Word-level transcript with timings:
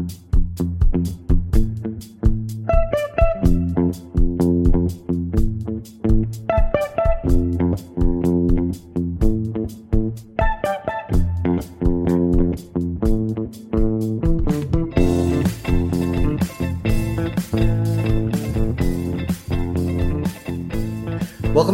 Welcome 0.00 0.08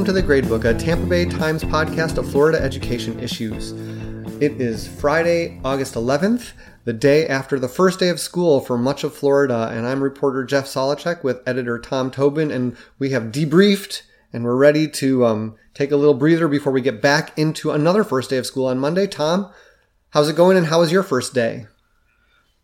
to 0.06 0.12
the 0.12 0.20
Gradebook, 0.20 0.64
a 0.64 0.76
Tampa 0.76 1.06
Bay 1.06 1.26
Times 1.26 1.62
podcast 1.62 2.18
of 2.18 2.28
Florida 2.28 2.60
education 2.60 3.20
issues. 3.20 3.70
It 4.38 4.60
is 4.60 4.86
Friday, 4.86 5.58
August 5.64 5.94
11th, 5.94 6.52
the 6.84 6.92
day 6.92 7.26
after 7.26 7.58
the 7.58 7.70
first 7.70 7.98
day 7.98 8.10
of 8.10 8.20
school 8.20 8.60
for 8.60 8.76
much 8.76 9.02
of 9.02 9.14
Florida, 9.14 9.70
and 9.72 9.86
I'm 9.86 10.02
reporter 10.02 10.44
Jeff 10.44 10.66
Solochek 10.66 11.24
with 11.24 11.40
editor 11.46 11.78
Tom 11.78 12.10
Tobin, 12.10 12.50
and 12.50 12.76
we 12.98 13.10
have 13.10 13.32
debriefed 13.32 14.02
and 14.34 14.44
we're 14.44 14.54
ready 14.54 14.88
to 14.88 15.24
um, 15.24 15.56
take 15.72 15.90
a 15.90 15.96
little 15.96 16.12
breather 16.12 16.48
before 16.48 16.70
we 16.70 16.82
get 16.82 17.00
back 17.00 17.38
into 17.38 17.70
another 17.70 18.04
first 18.04 18.28
day 18.28 18.36
of 18.36 18.44
school 18.44 18.66
on 18.66 18.78
Monday. 18.78 19.06
Tom, 19.06 19.50
how's 20.10 20.28
it 20.28 20.36
going, 20.36 20.58
and 20.58 20.66
how 20.66 20.80
was 20.80 20.92
your 20.92 21.02
first 21.02 21.32
day? 21.32 21.66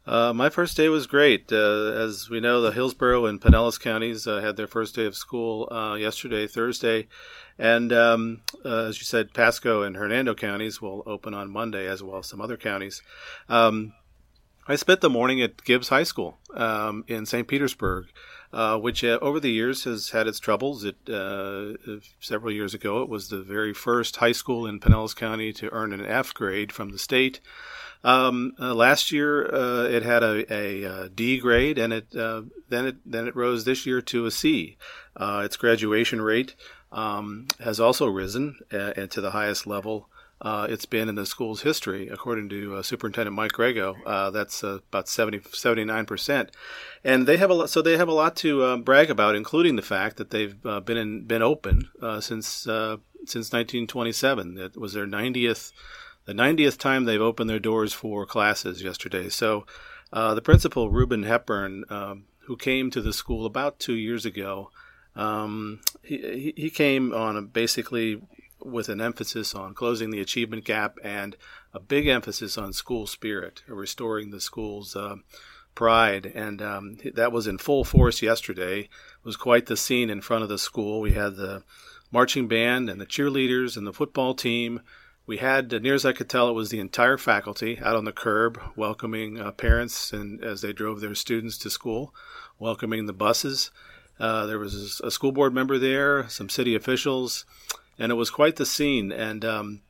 Uh, 0.05 0.33
my 0.33 0.49
first 0.49 0.77
day 0.77 0.89
was 0.89 1.07
great. 1.07 1.53
Uh, 1.53 1.93
as 1.93 2.29
we 2.29 2.41
know, 2.41 2.61
the 2.61 2.73
Hillsborough 2.73 3.27
and 3.27 3.41
Pinellas 3.41 3.79
counties 3.79 4.27
uh, 4.27 4.41
had 4.41 4.57
their 4.57 4.67
first 4.67 4.97
day 4.97 5.07
of 5.07 5.17
school 5.17 5.69
uh, 5.71 5.95
yesterday, 5.95 6.47
Thursday. 6.47 7.07
And 7.59 7.93
um, 7.93 8.43
uh, 8.65 8.87
as 8.87 8.99
you 8.99 9.05
said, 9.05 9.33
Pasco 9.33 9.83
and 9.83 9.97
Hernando 9.97 10.35
counties 10.35 10.83
will 10.83 11.03
open 11.07 11.35
on 11.35 11.53
Monday, 11.53 11.87
as 11.87 12.03
well 12.03 12.19
as 12.19 12.27
some 12.27 12.41
other 12.41 12.57
counties. 12.57 13.03
Um, 13.49 13.93
I 14.67 14.77
spent 14.77 15.01
the 15.01 15.11
morning 15.11 15.41
at 15.41 15.63
Gibbs 15.65 15.89
High 15.89 16.05
School 16.05 16.39
um, 16.55 17.05
in 17.07 17.27
St. 17.27 17.47
Petersburg, 17.47 18.07
uh, 18.53 18.79
which 18.79 19.03
over 19.05 19.41
the 19.41 19.51
years 19.51 19.85
has 19.85 20.11
had 20.11 20.27
its 20.27 20.39
troubles. 20.39 20.85
It 20.85 20.97
several 22.21 22.53
years 22.53 22.75
ago, 22.75 23.03
it 23.03 23.09
was 23.09 23.29
the 23.29 23.43
very 23.43 23.75
first 23.75 24.17
high 24.17 24.33
school 24.33 24.67
in 24.67 24.81
Pinellas 24.81 25.17
County 25.17 25.53
to 25.55 25.73
earn 25.73 25.93
an 25.93 26.05
F 26.05 26.35
grade 26.35 26.73
from 26.73 26.91
the 26.91 26.99
state. 26.99 27.41
Um, 28.05 28.55
uh, 28.59 28.75
last 28.75 29.13
year, 29.13 29.47
uh, 29.55 29.85
it 29.85 30.03
had 30.03 30.23
a, 30.23 30.53
a, 30.53 30.83
a 30.83 31.09
D 31.09 31.39
grade, 31.39 31.79
and 31.79 31.93
it 31.93 32.15
uh, 32.17 32.43
then 32.69 32.87
it 32.87 32.97
then 33.07 33.29
it 33.29 33.37
rose 33.37 33.65
this 33.65 33.87
year 33.87 34.01
to 34.03 34.27
a 34.27 34.31
C. 34.31 34.77
Uh, 35.17 35.43
its 35.45 35.57
graduation 35.57 36.21
rate 36.21 36.55
um, 36.91 37.47
has 37.61 37.79
also 37.79 38.07
risen 38.07 38.59
uh, 38.73 38.93
to 38.93 39.21
the 39.21 39.31
highest 39.31 39.67
level 39.67 40.09
uh, 40.43 40.67
it's 40.69 40.87
been 40.87 41.09
in 41.09 41.15
the 41.15 41.25
school's 41.25 41.63
history, 41.63 42.09
according 42.09 42.49
to 42.51 42.83
Superintendent 42.83 43.35
Mike 43.35 43.53
Grego. 43.53 43.97
that's 44.31 44.63
about 44.63 45.09
70, 45.09 45.41
79 45.53 46.05
percent, 46.05 46.51
and 47.03 47.27
they 47.27 47.39
have 47.39 47.51
a 47.51 47.55
lot, 47.55 47.71
so 47.71 47.81
they 47.81 47.97
have 47.97 48.09
a 48.09 48.13
lot 48.13 48.37
to 48.37 48.77
brag 48.79 49.11
about, 49.11 49.35
including 49.35 49.77
the 49.77 49.83
fact 49.83 50.17
that 50.17 50.31
they've 50.31 50.61
been 50.63 50.97
in, 50.97 51.25
been 51.25 51.43
open 51.43 51.89
since 52.21 52.47
since 53.25 53.53
1927. 53.53 54.59
It 54.59 54.77
was 54.77 54.93
their 54.93 55.07
90th 55.07 55.73
the 56.25 56.33
90th 56.33 56.79
time 56.79 57.05
they've 57.05 57.21
opened 57.21 57.51
their 57.51 57.59
doors 57.59 57.93
for 57.93 58.27
classes 58.27 58.83
yesterday. 58.83 59.29
So 59.29 59.67
uh, 60.13 60.35
the 60.35 60.43
principal, 60.43 60.91
Reuben 60.91 61.25
Hepburn, 61.25 61.85
um, 61.91 62.25
who 62.41 62.57
came 62.57 62.91
to 62.91 63.01
the 63.01 63.13
school 63.13 63.47
about 63.47 63.79
two 63.79 63.95
years 63.95 64.25
ago, 64.25 64.71
um, 65.17 65.81
he, 66.03 66.53
he 66.57 66.71
came 66.71 67.13
on 67.13 67.37
a, 67.37 67.43
basically 67.43 68.23
with 68.65 68.89
an 68.89 69.01
emphasis 69.01 69.55
on 69.55 69.75
closing 69.75 70.11
the 70.11 70.21
achievement 70.21 70.65
gap 70.65 70.97
and 71.03 71.37
a 71.73 71.81
big 71.81 72.07
emphasis 72.07 72.57
on 72.57 72.73
school 72.73 73.07
spirit, 73.07 73.63
restoring 73.67 74.31
the 74.31 74.41
school's 74.41 74.95
uh, 74.97 75.17
pride. 75.75 76.27
And 76.27 76.61
um, 76.63 76.99
that 77.15 77.33
was 77.33 77.47
in 77.47 77.59
full 77.59 77.85
force 77.85 78.23
yesterday. 78.23 78.81
It 78.81 79.25
was 79.25 79.37
quite 79.37 79.67
the 79.67 79.77
scene 79.77 80.11
in 80.11 80.21
front 80.21 80.43
of 80.43 80.49
the 80.49 80.59
school. 80.59 81.01
We 81.01 81.13
had 81.13 81.37
the 81.37 81.65
marching 82.11 82.49
band 82.49 82.91
and 82.91 83.01
the 83.01 83.07
cheerleaders 83.07 83.77
and 83.77 83.87
the 83.87 83.93
football 83.93 84.35
team 84.35 84.81
we 85.27 85.37
had, 85.37 85.73
uh, 85.73 85.79
near 85.79 85.95
as 85.95 86.05
I 86.05 86.13
could 86.13 86.29
tell, 86.29 86.49
it 86.49 86.55
was 86.55 86.71
the 86.71 86.81
entire 86.81 87.17
faculty 87.17 87.79
out 87.81 87.97
on 87.97 88.05
the 88.05 88.13
curb 88.13 88.61
welcoming 88.75 89.41
uh, 89.41 89.53
parents 89.53 90.13
and 90.13 90.43
as 90.43 90.63
they 90.63 90.73
drove 90.73 91.01
their 91.01 91.15
students 91.15 91.57
to 91.59 91.71
school, 91.71 92.15
welcoming 92.59 93.07
the 93.07 93.13
buses. 93.13 93.71
Uh, 94.19 94.47
there 94.47 94.59
was 94.59 95.01
a 95.03 95.11
school 95.11 95.33
board 95.33 95.55
member 95.55 95.79
there, 95.79 96.29
some 96.29 96.49
city 96.49 96.75
officials, 96.75 97.45
and 97.99 98.13
it 98.13 98.17
was 98.17 98.31
quite 98.31 98.57
the 98.57 98.67
scene. 98.67 99.13
And 99.13 99.45
um, 99.45 99.83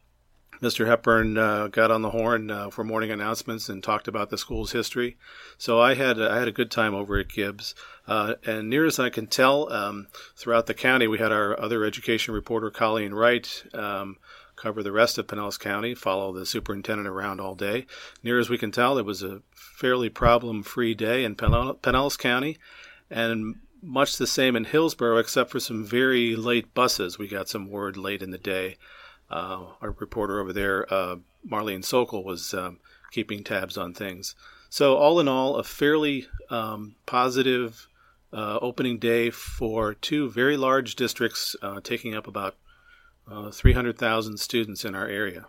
Mr. 0.62 0.86
Hepburn 0.86 1.36
uh, 1.36 1.66
got 1.66 1.90
on 1.90 2.02
the 2.02 2.10
horn 2.10 2.50
uh, 2.50 2.70
for 2.70 2.84
morning 2.84 3.10
announcements 3.10 3.68
and 3.68 3.82
talked 3.82 4.06
about 4.06 4.30
the 4.30 4.38
school's 4.38 4.72
history. 4.72 5.16
So 5.58 5.80
I 5.80 5.94
had 5.94 6.20
I 6.22 6.38
had 6.38 6.48
a 6.48 6.52
good 6.52 6.70
time 6.70 6.94
over 6.94 7.18
at 7.18 7.28
Gibbs. 7.28 7.74
Uh, 8.06 8.34
and 8.46 8.70
near 8.70 8.86
as 8.86 8.98
I 8.98 9.10
can 9.10 9.26
tell, 9.26 9.72
um, 9.72 10.06
throughout 10.36 10.66
the 10.66 10.74
county, 10.74 11.08
we 11.08 11.18
had 11.18 11.32
our 11.32 11.58
other 11.58 11.84
education 11.84 12.32
reporter, 12.32 12.70
Colleen 12.70 13.12
Wright. 13.12 13.64
Um, 13.74 14.18
cover 14.54 14.82
the 14.82 14.92
rest 14.92 15.18
of 15.18 15.26
Pinellas 15.26 15.58
County, 15.58 15.94
follow 15.94 16.32
the 16.32 16.46
superintendent 16.46 17.08
around 17.08 17.40
all 17.40 17.56
day. 17.56 17.86
Near 18.22 18.38
as 18.38 18.48
we 18.48 18.58
can 18.58 18.70
tell, 18.70 18.96
it 18.96 19.04
was 19.04 19.22
a 19.22 19.42
fairly 19.52 20.08
problem 20.08 20.62
free 20.62 20.94
day 20.94 21.24
in 21.24 21.34
Pinellas 21.34 22.18
County, 22.18 22.58
and 23.10 23.56
much 23.82 24.16
the 24.16 24.26
same 24.26 24.54
in 24.56 24.64
Hillsborough, 24.64 25.18
except 25.18 25.50
for 25.50 25.60
some 25.60 25.84
very 25.84 26.36
late 26.36 26.72
buses. 26.72 27.18
We 27.18 27.28
got 27.28 27.48
some 27.48 27.68
word 27.68 27.96
late 27.96 28.22
in 28.22 28.30
the 28.30 28.38
day. 28.38 28.76
Uh, 29.30 29.66
our 29.80 29.90
reporter 29.98 30.40
over 30.40 30.52
there, 30.52 30.92
uh, 30.92 31.16
Marlene 31.46 31.84
Sokol, 31.84 32.22
was 32.22 32.54
um, 32.54 32.78
keeping 33.10 33.42
tabs 33.42 33.76
on 33.76 33.92
things. 33.92 34.34
So, 34.68 34.96
all 34.96 35.20
in 35.20 35.28
all, 35.28 35.56
a 35.56 35.64
fairly 35.64 36.26
um, 36.48 36.94
positive 37.06 37.88
uh, 38.32 38.58
opening 38.62 38.98
day 38.98 39.30
for 39.30 39.94
two 39.94 40.30
very 40.30 40.56
large 40.56 40.96
districts, 40.96 41.56
uh, 41.60 41.80
taking 41.80 42.14
up 42.14 42.26
about 42.26 42.56
uh, 43.30 43.50
300,000 43.50 44.38
students 44.38 44.84
in 44.84 44.94
our 44.94 45.06
area. 45.06 45.46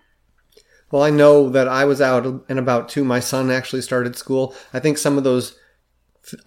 Well, 0.92 1.04
I 1.04 1.10
know 1.10 1.50
that 1.50 1.68
I 1.68 1.86
was 1.86 2.02
out 2.02 2.46
and 2.48 2.60
about 2.60 2.90
too. 2.90 3.04
My 3.04 3.20
son 3.20 3.50
actually 3.50 3.82
started 3.82 4.16
school. 4.16 4.54
I 4.74 4.80
think 4.80 4.98
some 4.98 5.18
of 5.18 5.24
those 5.24 5.58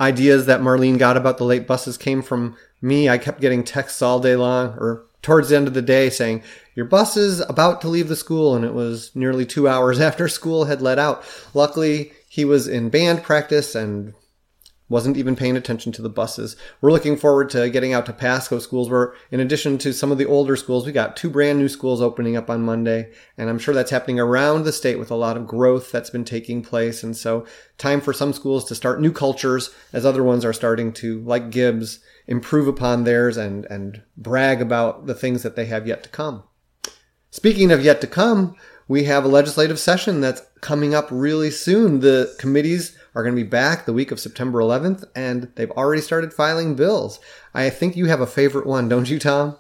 ideas 0.00 0.47
that 0.47 0.60
Marlene 0.60 0.98
got 0.98 1.16
about 1.16 1.38
the 1.38 1.44
late 1.44 1.66
buses 1.66 1.97
came 1.97 2.22
from 2.22 2.56
me. 2.81 3.09
I 3.09 3.19
kept 3.19 3.41
getting 3.41 3.64
texts 3.64 4.03
all 4.03 4.20
day 4.20 4.37
long 4.37 4.75
or 4.78 5.04
towards 5.22 5.48
the 5.48 5.56
end 5.56 5.69
of 5.69 5.75
the 5.75 5.82
day 5.82 6.09
saying, 6.09 6.42
Your 6.75 6.87
bus 6.87 7.16
is 7.16 7.41
about 7.41 7.81
to 7.81 7.88
leave 7.88 8.09
the 8.09 8.16
school. 8.16 8.54
And 8.54 8.64
it 8.64 8.75
was 8.75 9.10
nearly 9.14 9.44
two 9.44 9.69
hours 9.69 10.00
after 10.09 10.28
school 10.28 10.64
had 10.64 10.82
let 10.82 10.98
out. 10.98 11.25
Luckily, 11.54 12.12
he 12.28 12.44
was 12.44 12.69
in 12.69 12.91
band 12.91 13.22
practice 13.22 13.75
and 13.75 14.14
wasn't 14.88 15.16
even 15.16 15.34
paying 15.34 15.56
attention 15.56 15.91
to 15.92 16.02
the 16.02 16.08
buses. 16.08 16.56
We're 16.80 16.92
looking 16.92 17.16
forward 17.16 17.50
to 17.50 17.69
getting 17.70 17.92
out 17.92 18.06
to 18.06 18.12
Pasco 18.12 18.58
schools 18.58 18.88
where 18.88 19.14
in 19.30 19.41
addition 19.41 19.78
to 19.78 19.92
some 19.92 20.12
of 20.12 20.19
the 20.19 20.26
older 20.26 20.54
schools, 20.56 20.86
we 20.86 20.92
got 20.92 21.16
two 21.16 21.28
brand 21.28 21.58
new 21.58 21.69
schools 21.69 22.00
opening 22.00 22.36
up 22.36 22.48
on 22.48 22.62
Monday. 22.62 23.10
And 23.36 23.50
I'm 23.50 23.58
sure 23.58 23.75
that's 23.75 23.91
happening 23.91 24.20
around 24.20 24.64
the 24.64 24.72
state 24.72 24.98
with 24.98 25.10
a 25.10 25.16
lot 25.16 25.36
of 25.36 25.46
growth 25.46 25.91
that's 25.91 26.10
been 26.10 26.25
taking 26.25 26.62
place. 26.62 27.02
And 27.02 27.16
so 27.16 27.46
time 27.78 28.00
for 28.00 28.12
some 28.12 28.32
schools 28.32 28.64
to 28.66 28.75
start 28.75 29.00
new 29.00 29.12
cultures 29.12 29.75
as 29.92 30.06
other 30.06 30.22
ones 30.22 30.44
are 30.44 30.52
starting 30.52 30.92
to, 30.94 31.20
like 31.22 31.50
Gibbs, 31.50 32.00
improve 32.28 32.69
upon 32.69 33.04
theirs 33.04 33.36
and, 33.36 33.64
and 33.66 34.02
brag 34.16 34.60
about 34.60 35.06
the 35.06 35.14
things 35.14 35.42
that 35.42 35.56
they 35.56 35.66
have 35.66 35.86
yet 35.86 36.02
to 36.04 36.08
come. 36.08 36.44
Speaking 37.30 37.70
of 37.72 37.84
yet 37.84 38.00
to 38.00 38.06
come, 38.06 38.56
we 38.88 39.04
have 39.04 39.25
a 39.25 39.28
legislative 39.28 39.78
session 39.78 40.20
that's 40.20 40.42
coming 40.60 40.94
up 40.94 41.08
really 41.10 41.50
soon. 41.50 42.00
The 42.00 42.34
committees 42.38 42.96
are 43.16 43.22
going 43.22 43.34
to 43.34 43.43
be 43.43 43.49
back 43.49 43.87
the 43.87 43.94
week 43.94 44.12
of 44.12 44.21
September 44.21 44.60
11th, 44.60 45.03
and 45.16 45.50
they've 45.54 45.71
already 45.71 46.03
started 46.03 46.34
filing 46.34 46.75
bills. 46.75 47.19
I 47.54 47.71
think 47.71 47.97
you 47.97 48.04
have 48.06 48.21
a 48.21 48.27
favorite 48.27 48.66
one, 48.66 48.91
don't 48.91 49.09
you, 49.09 49.19
Tom? 49.19 49.56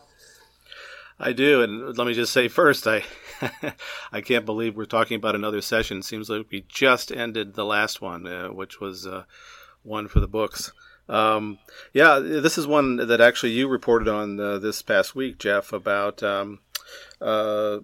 I 1.18 1.32
do, 1.32 1.62
and 1.62 1.96
let 1.96 2.06
me 2.06 2.12
just 2.12 2.34
say 2.34 2.48
first, 2.48 2.86
I 2.86 3.02
I 4.12 4.20
can't 4.20 4.44
believe 4.44 4.76
we're 4.76 4.84
talking 4.84 5.16
about 5.16 5.34
another 5.34 5.62
session. 5.62 6.02
Seems 6.02 6.28
like 6.28 6.46
we 6.50 6.66
just 6.68 7.10
ended 7.10 7.54
the 7.54 7.64
last 7.64 8.02
one, 8.02 8.26
uh, 8.26 8.48
which 8.48 8.78
was 8.78 9.06
uh, 9.06 9.24
one 9.82 10.06
for 10.06 10.20
the 10.20 10.28
books. 10.28 10.70
Um, 11.08 11.58
yeah, 11.94 12.18
this 12.18 12.58
is 12.58 12.66
one 12.66 12.96
that 12.96 13.22
actually 13.22 13.52
you 13.52 13.68
reported 13.68 14.06
on 14.08 14.38
uh, 14.38 14.58
this 14.58 14.82
past 14.82 15.14
week, 15.14 15.38
Jeff, 15.38 15.72
about 15.72 16.22
um, 16.22 16.58
uh, 17.22 17.78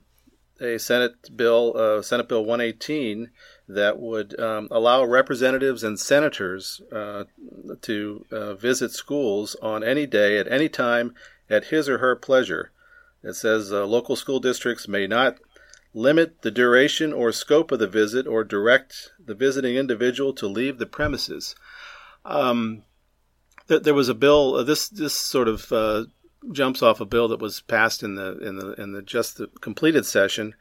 a 0.61 0.79
Senate 0.79 1.35
bill, 1.35 1.73
uh, 1.77 2.03
Senate 2.03 2.29
Bill 2.29 2.45
118, 2.45 3.31
that 3.75 3.99
would 3.99 4.39
um, 4.39 4.69
allow 4.71 5.05
representatives 5.05 5.83
and 5.83 5.99
senators 5.99 6.81
uh, 6.93 7.25
to 7.83 8.25
uh, 8.31 8.55
visit 8.55 8.93
schools 8.93 9.57
on 9.63 9.85
any 9.85 10.07
day 10.07 10.39
at 10.39 10.51
any 10.51 10.69
time 10.69 11.15
at 11.49 11.67
his 11.67 11.89
or 11.89 11.99
her 11.99 12.17
pleasure. 12.17 12.71
It 13.23 13.35
says 13.35 13.73
uh, 13.73 13.87
local 13.87 14.17
school 14.17 14.41
districts 14.41 14.89
may 14.89 15.07
not 15.07 15.39
limit 15.95 16.43
the 16.43 16.51
duration 16.51 17.13
or 17.13 17.33
scope 17.33 17.71
of 17.71 17.79
the 17.79 17.87
visit 17.87 18.27
or 18.27 18.45
direct 18.45 19.11
the 19.25 19.35
visiting 19.35 19.77
individual 19.77 20.33
to 20.33 20.47
leave 20.47 20.79
the 20.79 20.87
premises. 20.87 21.55
Um, 22.25 22.83
th- 23.69 23.83
there 23.83 23.95
was 23.95 24.09
a 24.09 24.15
bill. 24.15 24.55
Uh, 24.55 24.63
this 24.63 24.89
this 24.89 25.15
sort 25.15 25.49
of 25.49 25.71
uh, 25.73 26.05
jumps 26.51 26.83
off 26.83 27.01
a 27.01 27.05
bill 27.05 27.29
that 27.29 27.41
was 27.41 27.61
passed 27.61 28.03
in 28.03 28.15
the 28.15 28.39
in 28.39 28.57
the 28.57 28.73
in 28.75 28.93
the 28.93 29.03
just 29.03 29.37
the 29.37 29.49
completed 29.61 30.07
session 30.07 30.55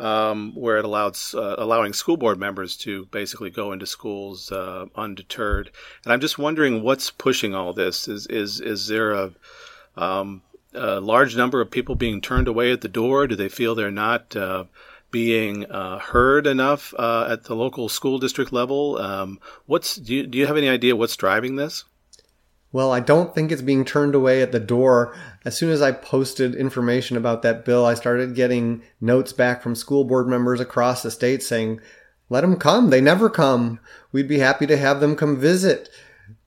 um, 0.00 0.52
where 0.54 0.78
it 0.78 0.84
allowed 0.84 1.16
uh, 1.34 1.56
allowing 1.58 1.92
school 1.92 2.16
board 2.16 2.38
members 2.38 2.76
to 2.78 3.06
basically 3.06 3.50
go 3.50 3.72
into 3.72 3.86
schools 3.86 4.50
uh, 4.50 4.86
undeterred. 4.96 5.70
And 6.04 6.12
I'm 6.12 6.20
just 6.20 6.38
wondering 6.38 6.82
what's 6.82 7.10
pushing 7.10 7.54
all 7.54 7.72
this. 7.72 8.08
Is 8.08 8.26
is 8.26 8.60
is 8.60 8.88
there 8.88 9.12
a, 9.12 9.32
um, 9.96 10.42
a 10.74 11.00
large 11.00 11.36
number 11.36 11.60
of 11.60 11.70
people 11.70 11.94
being 11.94 12.20
turned 12.20 12.48
away 12.48 12.72
at 12.72 12.80
the 12.80 12.88
door? 12.88 13.26
Do 13.26 13.36
they 13.36 13.48
feel 13.48 13.74
they're 13.74 13.90
not 13.90 14.34
uh, 14.34 14.64
being 15.10 15.66
uh, 15.66 15.98
heard 15.98 16.46
enough 16.46 16.94
uh, 16.98 17.26
at 17.30 17.44
the 17.44 17.54
local 17.54 17.88
school 17.88 18.18
district 18.18 18.52
level? 18.52 18.98
Um, 18.98 19.38
what's 19.66 19.96
do 19.96 20.14
you, 20.14 20.26
do 20.26 20.38
you 20.38 20.46
have 20.46 20.56
any 20.56 20.68
idea 20.68 20.96
what's 20.96 21.16
driving 21.16 21.56
this? 21.56 21.84
Well, 22.72 22.92
I 22.92 23.00
don't 23.00 23.34
think 23.34 23.50
it's 23.50 23.62
being 23.62 23.84
turned 23.84 24.14
away 24.14 24.42
at 24.42 24.52
the 24.52 24.60
door. 24.60 25.16
As 25.44 25.56
soon 25.56 25.70
as 25.70 25.82
I 25.82 25.90
posted 25.90 26.54
information 26.54 27.16
about 27.16 27.42
that 27.42 27.64
bill, 27.64 27.84
I 27.84 27.94
started 27.94 28.36
getting 28.36 28.82
notes 29.00 29.32
back 29.32 29.60
from 29.62 29.74
school 29.74 30.04
board 30.04 30.28
members 30.28 30.60
across 30.60 31.02
the 31.02 31.10
state 31.10 31.42
saying, 31.42 31.80
let 32.28 32.42
them 32.42 32.56
come. 32.56 32.90
They 32.90 33.00
never 33.00 33.28
come. 33.28 33.80
We'd 34.12 34.28
be 34.28 34.38
happy 34.38 34.66
to 34.66 34.76
have 34.76 35.00
them 35.00 35.16
come 35.16 35.36
visit. 35.36 35.90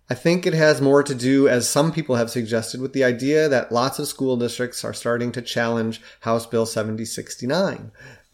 I 0.10 0.16
think 0.16 0.46
it 0.46 0.54
has 0.54 0.82
more 0.82 1.04
to 1.04 1.16
do, 1.16 1.48
as 1.48 1.68
some 1.68 1.92
people 1.92 2.16
have 2.16 2.30
suggested, 2.30 2.80
with 2.80 2.94
the 2.94 3.04
idea 3.04 3.50
that 3.50 3.72
lots 3.72 4.00
of 4.00 4.08
school 4.08 4.38
districts 4.38 4.84
are 4.84 4.94
starting 4.94 5.32
to 5.34 5.42
challenge 5.42 6.02
House 6.22 6.46
Bill 6.46 6.66
7069, 6.66 7.92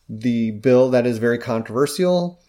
the 0.08 0.52
bill 0.52 0.90
that 0.92 1.08
is 1.08 1.18
very 1.18 1.38
controversial 1.38 2.40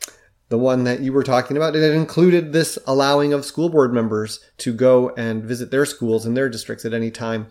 the 0.50 0.58
one 0.58 0.84
that 0.84 1.00
you 1.00 1.12
were 1.12 1.22
talking 1.22 1.56
about, 1.56 1.76
it 1.76 1.94
included 1.94 2.52
this 2.52 2.78
allowing 2.86 3.32
of 3.32 3.44
school 3.44 3.68
board 3.68 3.94
members 3.94 4.40
to 4.58 4.74
go 4.74 5.10
and 5.16 5.44
visit 5.44 5.70
their 5.70 5.86
schools 5.86 6.26
in 6.26 6.34
their 6.34 6.48
districts 6.48 6.84
at 6.84 6.92
any 6.92 7.10
time, 7.10 7.46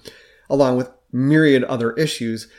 along 0.49 0.77
with 0.77 0.91
myriad 1.11 1.63
other 1.63 1.93
issues. 1.93 2.49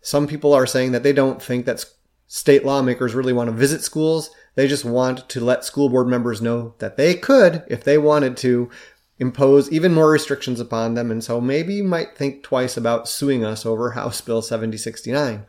Some 0.00 0.26
people 0.26 0.52
are 0.52 0.66
saying 0.66 0.90
that 0.92 1.04
they 1.04 1.12
don't 1.12 1.40
think 1.40 1.66
that 1.66 1.84
state 2.26 2.64
lawmakers 2.64 3.14
really 3.14 3.32
want 3.32 3.48
to 3.48 3.56
visit 3.56 3.82
schools. 3.82 4.30
They 4.56 4.66
just 4.66 4.84
want 4.84 5.28
to 5.28 5.40
let 5.40 5.64
school 5.64 5.88
board 5.88 6.08
members 6.08 6.42
know 6.42 6.74
that 6.78 6.96
they 6.96 7.14
could, 7.14 7.62
if 7.68 7.84
they 7.84 7.96
wanted 7.96 8.36
to, 8.38 8.68
impose 9.18 9.70
even 9.70 9.94
more 9.94 10.10
restrictions 10.10 10.58
upon 10.58 10.94
them. 10.94 11.12
And 11.12 11.22
so 11.22 11.40
maybe 11.40 11.74
you 11.74 11.84
might 11.84 12.18
think 12.18 12.42
twice 12.42 12.76
about 12.76 13.08
suing 13.08 13.44
us 13.44 13.64
over 13.64 13.92
House 13.92 14.20
Bill 14.20 14.42
7069. 14.42 15.46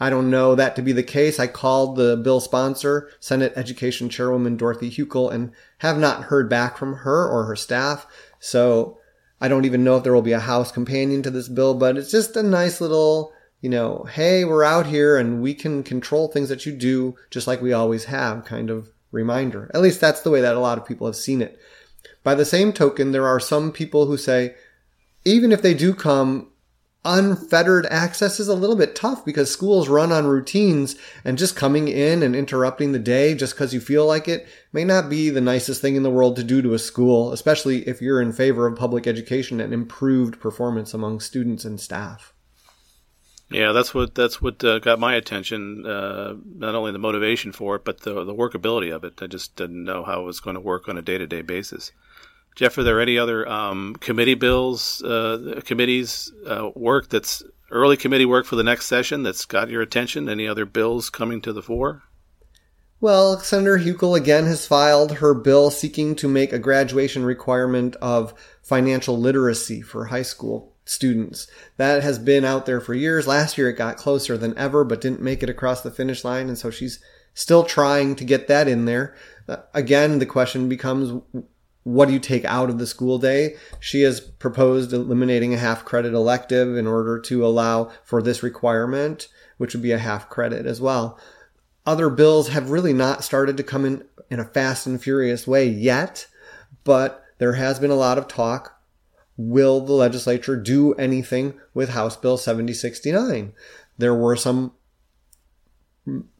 I 0.00 0.10
don't 0.10 0.30
know 0.30 0.54
that 0.54 0.76
to 0.76 0.82
be 0.82 0.92
the 0.92 1.02
case. 1.02 1.40
I 1.40 1.46
called 1.46 1.96
the 1.96 2.16
bill 2.16 2.40
sponsor, 2.40 3.10
Senate 3.20 3.52
Education 3.56 4.08
Chairwoman 4.08 4.56
Dorothy 4.56 4.90
Hukill, 4.90 5.32
and 5.32 5.52
have 5.78 5.98
not 5.98 6.24
heard 6.24 6.48
back 6.48 6.76
from 6.76 6.94
her 6.94 7.28
or 7.28 7.44
her 7.44 7.56
staff. 7.56 8.06
So 8.38 8.98
I 9.40 9.48
don't 9.48 9.64
even 9.64 9.84
know 9.84 9.96
if 9.96 10.04
there 10.04 10.14
will 10.14 10.22
be 10.22 10.32
a 10.32 10.40
House 10.40 10.72
companion 10.72 11.22
to 11.22 11.30
this 11.30 11.48
bill, 11.48 11.74
but 11.74 11.96
it's 11.96 12.10
just 12.10 12.36
a 12.36 12.42
nice 12.42 12.80
little, 12.80 13.32
you 13.60 13.70
know, 13.70 14.06
hey, 14.10 14.44
we're 14.44 14.64
out 14.64 14.86
here 14.86 15.16
and 15.16 15.42
we 15.42 15.54
can 15.54 15.82
control 15.82 16.28
things 16.28 16.48
that 16.48 16.66
you 16.66 16.72
do 16.72 17.16
just 17.30 17.46
like 17.46 17.60
we 17.60 17.72
always 17.72 18.04
have 18.04 18.44
kind 18.44 18.70
of 18.70 18.90
reminder. 19.10 19.70
At 19.74 19.80
least 19.80 20.00
that's 20.00 20.20
the 20.20 20.30
way 20.30 20.40
that 20.40 20.56
a 20.56 20.60
lot 20.60 20.78
of 20.78 20.86
people 20.86 21.06
have 21.06 21.16
seen 21.16 21.42
it. 21.42 21.58
By 22.22 22.34
the 22.34 22.44
same 22.44 22.72
token, 22.72 23.12
there 23.12 23.26
are 23.26 23.40
some 23.40 23.72
people 23.72 24.06
who 24.06 24.16
say, 24.16 24.54
even 25.24 25.52
if 25.52 25.62
they 25.62 25.74
do 25.74 25.94
come, 25.94 26.50
unfettered 27.04 27.86
access 27.86 28.40
is 28.40 28.48
a 28.48 28.54
little 28.54 28.76
bit 28.76 28.94
tough 28.94 29.24
because 29.24 29.50
schools 29.50 29.88
run 29.88 30.12
on 30.12 30.26
routines 30.26 30.96
and 31.24 31.38
just 31.38 31.56
coming 31.56 31.88
in 31.88 32.22
and 32.22 32.34
interrupting 32.34 32.92
the 32.92 32.98
day 32.98 33.34
just 33.34 33.54
because 33.54 33.72
you 33.72 33.80
feel 33.80 34.04
like 34.06 34.28
it 34.28 34.46
may 34.72 34.84
not 34.84 35.08
be 35.08 35.30
the 35.30 35.40
nicest 35.40 35.80
thing 35.80 35.96
in 35.96 36.02
the 36.02 36.10
world 36.10 36.36
to 36.36 36.44
do 36.44 36.60
to 36.60 36.74
a 36.74 36.78
school, 36.78 37.32
especially 37.32 37.86
if 37.88 38.02
you're 38.02 38.20
in 38.20 38.32
favor 38.32 38.66
of 38.66 38.76
public 38.76 39.06
education 39.06 39.60
and 39.60 39.72
improved 39.72 40.40
performance 40.40 40.92
among 40.92 41.20
students 41.20 41.64
and 41.64 41.80
staff. 41.80 42.34
Yeah, 43.50 43.72
that's 43.72 43.94
what 43.94 44.14
that's 44.14 44.42
what 44.42 44.62
uh, 44.62 44.78
got 44.78 44.98
my 44.98 45.14
attention. 45.14 45.86
Uh, 45.86 46.34
not 46.44 46.74
only 46.74 46.92
the 46.92 46.98
motivation 46.98 47.52
for 47.52 47.76
it, 47.76 47.84
but 47.84 48.00
the 48.00 48.22
the 48.24 48.34
workability 48.34 48.94
of 48.94 49.04
it. 49.04 49.22
I 49.22 49.26
just 49.26 49.56
didn't 49.56 49.84
know 49.84 50.04
how 50.04 50.20
it 50.20 50.24
was 50.24 50.40
going 50.40 50.54
to 50.54 50.60
work 50.60 50.86
on 50.86 50.98
a 50.98 51.02
day 51.02 51.16
to 51.16 51.26
day 51.26 51.40
basis. 51.40 51.92
Jeff, 52.58 52.76
are 52.76 52.82
there 52.82 53.00
any 53.00 53.16
other 53.16 53.48
um, 53.48 53.94
committee 54.00 54.34
bills, 54.34 55.00
uh, 55.04 55.60
committees 55.64 56.32
uh, 56.44 56.70
work 56.74 57.08
that's 57.08 57.40
early 57.70 57.96
committee 57.96 58.26
work 58.26 58.46
for 58.46 58.56
the 58.56 58.64
next 58.64 58.86
session 58.86 59.22
that's 59.22 59.44
got 59.44 59.70
your 59.70 59.80
attention? 59.80 60.28
Any 60.28 60.48
other 60.48 60.64
bills 60.64 61.08
coming 61.08 61.40
to 61.42 61.52
the 61.52 61.62
fore? 61.62 62.02
Well, 63.00 63.38
Senator 63.38 63.78
Hukill 63.78 64.16
again 64.16 64.46
has 64.46 64.66
filed 64.66 65.18
her 65.18 65.34
bill 65.34 65.70
seeking 65.70 66.16
to 66.16 66.26
make 66.26 66.52
a 66.52 66.58
graduation 66.58 67.22
requirement 67.22 67.94
of 68.02 68.34
financial 68.60 69.16
literacy 69.16 69.80
for 69.80 70.06
high 70.06 70.22
school 70.22 70.74
students. 70.84 71.46
That 71.76 72.02
has 72.02 72.18
been 72.18 72.44
out 72.44 72.66
there 72.66 72.80
for 72.80 72.92
years. 72.92 73.28
Last 73.28 73.56
year 73.56 73.68
it 73.68 73.74
got 73.74 73.98
closer 73.98 74.36
than 74.36 74.58
ever, 74.58 74.82
but 74.82 75.00
didn't 75.00 75.22
make 75.22 75.44
it 75.44 75.48
across 75.48 75.82
the 75.82 75.92
finish 75.92 76.24
line. 76.24 76.48
And 76.48 76.58
so 76.58 76.72
she's 76.72 76.98
still 77.34 77.62
trying 77.62 78.16
to 78.16 78.24
get 78.24 78.48
that 78.48 78.66
in 78.66 78.84
there. 78.84 79.14
Uh, 79.48 79.58
again, 79.74 80.18
the 80.18 80.26
question 80.26 80.68
becomes 80.68 81.22
what 81.84 82.06
do 82.06 82.14
you 82.14 82.20
take 82.20 82.44
out 82.44 82.68
of 82.68 82.78
the 82.78 82.86
school 82.86 83.18
day? 83.18 83.56
She 83.80 84.02
has 84.02 84.20
proposed 84.20 84.92
eliminating 84.92 85.54
a 85.54 85.58
half 85.58 85.84
credit 85.84 86.12
elective 86.12 86.76
in 86.76 86.86
order 86.86 87.18
to 87.20 87.46
allow 87.46 87.90
for 88.04 88.20
this 88.20 88.42
requirement, 88.42 89.28
which 89.56 89.74
would 89.74 89.82
be 89.82 89.92
a 89.92 89.98
half 89.98 90.28
credit 90.28 90.66
as 90.66 90.80
well. 90.80 91.18
Other 91.86 92.10
bills 92.10 92.48
have 92.48 92.70
really 92.70 92.92
not 92.92 93.24
started 93.24 93.56
to 93.56 93.62
come 93.62 93.84
in 93.84 94.04
in 94.30 94.40
a 94.40 94.44
fast 94.44 94.86
and 94.86 95.02
furious 95.02 95.46
way 95.46 95.66
yet, 95.66 96.26
but 96.84 97.24
there 97.38 97.54
has 97.54 97.78
been 97.78 97.90
a 97.90 97.94
lot 97.96 98.18
of 98.18 98.28
talk. 98.28 98.78
Will 99.36 99.80
the 99.80 99.92
legislature 99.92 100.56
do 100.56 100.92
anything 100.94 101.58
with 101.72 101.90
House 101.90 102.16
Bill 102.16 102.36
7069? 102.36 103.52
There 103.96 104.14
were 104.14 104.36
some 104.36 104.72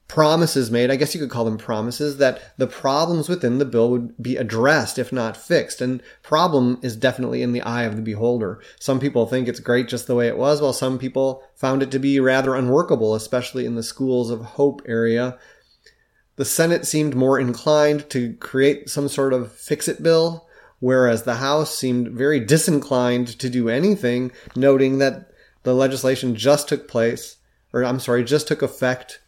promises 0.09 0.71
made, 0.71 0.91
I 0.91 0.97
guess 0.97 1.15
you 1.15 1.21
could 1.21 1.31
call 1.31 1.45
them 1.45 1.59
promises, 1.59 2.17
that 2.17 2.57
the 2.57 2.67
problems 2.67 3.29
within 3.29 3.59
the 3.59 3.67
bill 3.67 3.91
would 3.91 4.21
be 4.21 4.37
addressed, 4.37 4.99
if 4.99 5.13
not 5.13 5.37
fixed. 5.37 5.83
And 5.83 6.03
problem 6.23 6.79
is 6.83 6.97
definitely 6.97 7.43
in 7.43 7.53
the 7.53 7.61
eye 7.61 7.85
of 7.85 7.95
the 7.95 8.03
beholder. 8.03 8.61
Some 8.81 9.01
people 9.01 9.27
think 9.27 9.47
it's 9.47 9.61
great 9.61 9.87
just 9.87 10.07
the 10.07 10.15
way 10.15 10.27
it 10.27 10.39
was, 10.39 10.63
while 10.63 10.73
some 10.73 10.99
people 10.99 11.43
found 11.55 11.83
it 11.83 11.91
to 11.91 11.99
be 11.99 12.19
rather 12.19 12.55
unworkable, 12.55 13.15
especially 13.15 13.67
in 13.67 13.75
the 13.75 13.83
schools 13.83 14.31
of 14.31 14.41
hope 14.41 14.81
area. 14.87 15.39
The 16.37 16.47
Senate 16.47 16.87
seemed 16.87 17.15
more 17.15 17.39
inclined 17.39 18.09
to 18.11 18.33
create 18.35 18.89
some 18.89 19.09
sort 19.09 19.35
of 19.35 19.53
fix 19.53 19.89
it 19.89 20.03
bill, 20.03 20.49
whereas 20.81 21.25
the 21.25 21.35
House 21.35 21.77
seemed 21.77 22.09
very 22.09 22.41
disinclined 22.41 23.39
to 23.41 23.51
do 23.51 23.69
anything, 23.69 24.33
noting 24.57 24.99
that 24.99 25.33
the 25.65 25.75
legislation 25.75 26.35
just 26.35 26.67
took 26.67 26.89
place, 26.89 27.37
or 27.75 27.85
I'm 27.85 28.01
sorry, 28.01 28.25
just 28.25 28.49
took 28.49 28.63
effect 28.63 29.21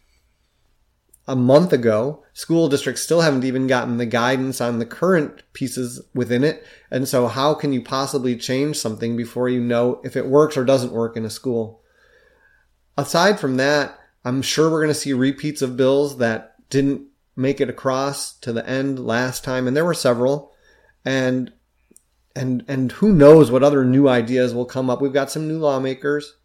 a 1.31 1.35
month 1.35 1.71
ago. 1.71 2.21
School 2.33 2.67
districts 2.67 3.01
still 3.01 3.21
haven't 3.21 3.45
even 3.45 3.65
gotten 3.65 3.95
the 3.95 4.05
guidance 4.05 4.59
on 4.59 4.79
the 4.79 4.85
current 4.85 5.43
pieces 5.53 6.01
within 6.13 6.43
it. 6.43 6.65
And 6.91 7.07
so 7.07 7.27
how 7.27 7.53
can 7.53 7.71
you 7.71 7.81
possibly 7.81 8.35
change 8.35 8.75
something 8.75 9.15
before 9.15 9.47
you 9.47 9.61
know 9.61 10.01
if 10.03 10.17
it 10.17 10.27
works 10.27 10.57
or 10.57 10.65
doesn't 10.65 10.91
work 10.91 11.15
in 11.15 11.23
a 11.23 11.29
school? 11.29 11.81
Aside 12.97 13.39
from 13.39 13.55
that, 13.55 13.97
I'm 14.25 14.41
sure 14.41 14.69
we're 14.69 14.81
going 14.81 14.93
to 14.93 14.99
see 14.99 15.13
repeats 15.13 15.61
of 15.61 15.77
bills 15.77 16.17
that 16.17 16.69
didn't 16.69 17.03
make 17.37 17.61
it 17.61 17.69
across 17.69 18.37
to 18.39 18.51
the 18.51 18.67
end 18.67 18.99
last 18.99 19.41
time. 19.45 19.69
And 19.69 19.77
there 19.77 19.85
were 19.85 19.93
several. 19.93 20.51
And 21.05 21.53
and 22.35 22.65
and 22.67 22.91
who 22.91 23.13
knows 23.13 23.49
what 23.49 23.63
other 23.63 23.85
new 23.85 24.09
ideas 24.09 24.53
will 24.53 24.65
come 24.65 24.89
up. 24.89 25.01
We've 25.01 25.13
got 25.13 25.31
some 25.31 25.47
new 25.47 25.59
lawmakers 25.59 26.35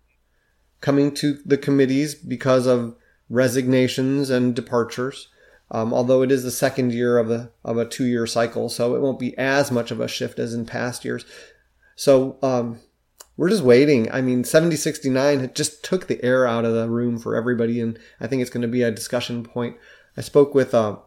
coming 0.80 1.12
to 1.14 1.38
the 1.44 1.58
committees 1.58 2.14
because 2.14 2.66
of 2.66 2.96
resignations 3.28 4.30
and 4.30 4.54
departures. 4.54 5.28
Um, 5.70 5.92
although 5.92 6.22
it 6.22 6.30
is 6.30 6.44
the 6.44 6.50
second 6.52 6.92
year 6.92 7.18
of 7.18 7.30
a 7.30 7.50
of 7.64 7.76
a 7.76 7.84
two 7.84 8.04
year 8.04 8.26
cycle, 8.26 8.68
so 8.68 8.94
it 8.94 9.00
won't 9.00 9.18
be 9.18 9.36
as 9.36 9.72
much 9.72 9.90
of 9.90 10.00
a 10.00 10.06
shift 10.06 10.38
as 10.38 10.54
in 10.54 10.64
past 10.64 11.04
years. 11.04 11.24
So 11.96 12.38
um, 12.40 12.78
we're 13.36 13.50
just 13.50 13.62
waiting. 13.62 14.10
I 14.12 14.20
mean, 14.20 14.44
7069 14.44 15.50
just 15.54 15.84
took 15.84 16.06
the 16.06 16.22
air 16.24 16.46
out 16.46 16.64
of 16.64 16.74
the 16.74 16.88
room 16.88 17.18
for 17.18 17.34
everybody, 17.34 17.80
and 17.80 17.98
I 18.20 18.26
think 18.26 18.42
it's 18.42 18.50
going 18.50 18.62
to 18.62 18.68
be 18.68 18.82
a 18.82 18.90
discussion 18.90 19.42
point. 19.42 19.76
I 20.16 20.20
spoke 20.20 20.54
with 20.54 20.72
uh, 20.72 20.98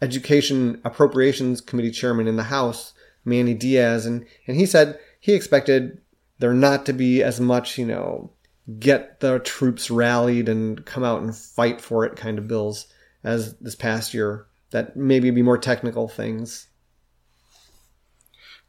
Education 0.00 0.80
Appropriations 0.84 1.60
Committee 1.60 1.90
Chairman 1.90 2.28
in 2.28 2.36
the 2.36 2.44
House, 2.44 2.92
Manny 3.24 3.54
Diaz, 3.54 4.06
and, 4.06 4.24
and 4.46 4.56
he 4.56 4.66
said 4.66 4.98
he 5.18 5.34
expected 5.34 6.00
there 6.38 6.54
not 6.54 6.86
to 6.86 6.92
be 6.92 7.22
as 7.22 7.40
much, 7.40 7.76
you 7.76 7.86
know, 7.86 8.30
get 8.78 9.20
the 9.20 9.38
troops 9.38 9.90
rallied 9.90 10.48
and 10.48 10.84
come 10.84 11.04
out 11.04 11.22
and 11.22 11.36
fight 11.36 11.80
for 11.80 12.04
it 12.04 12.16
kind 12.16 12.38
of 12.38 12.48
bills 12.48 12.86
as 13.22 13.56
this 13.58 13.74
past 13.74 14.12
year 14.12 14.46
that 14.70 14.96
maybe 14.96 15.30
be 15.30 15.42
more 15.42 15.58
technical 15.58 16.08
things. 16.08 16.68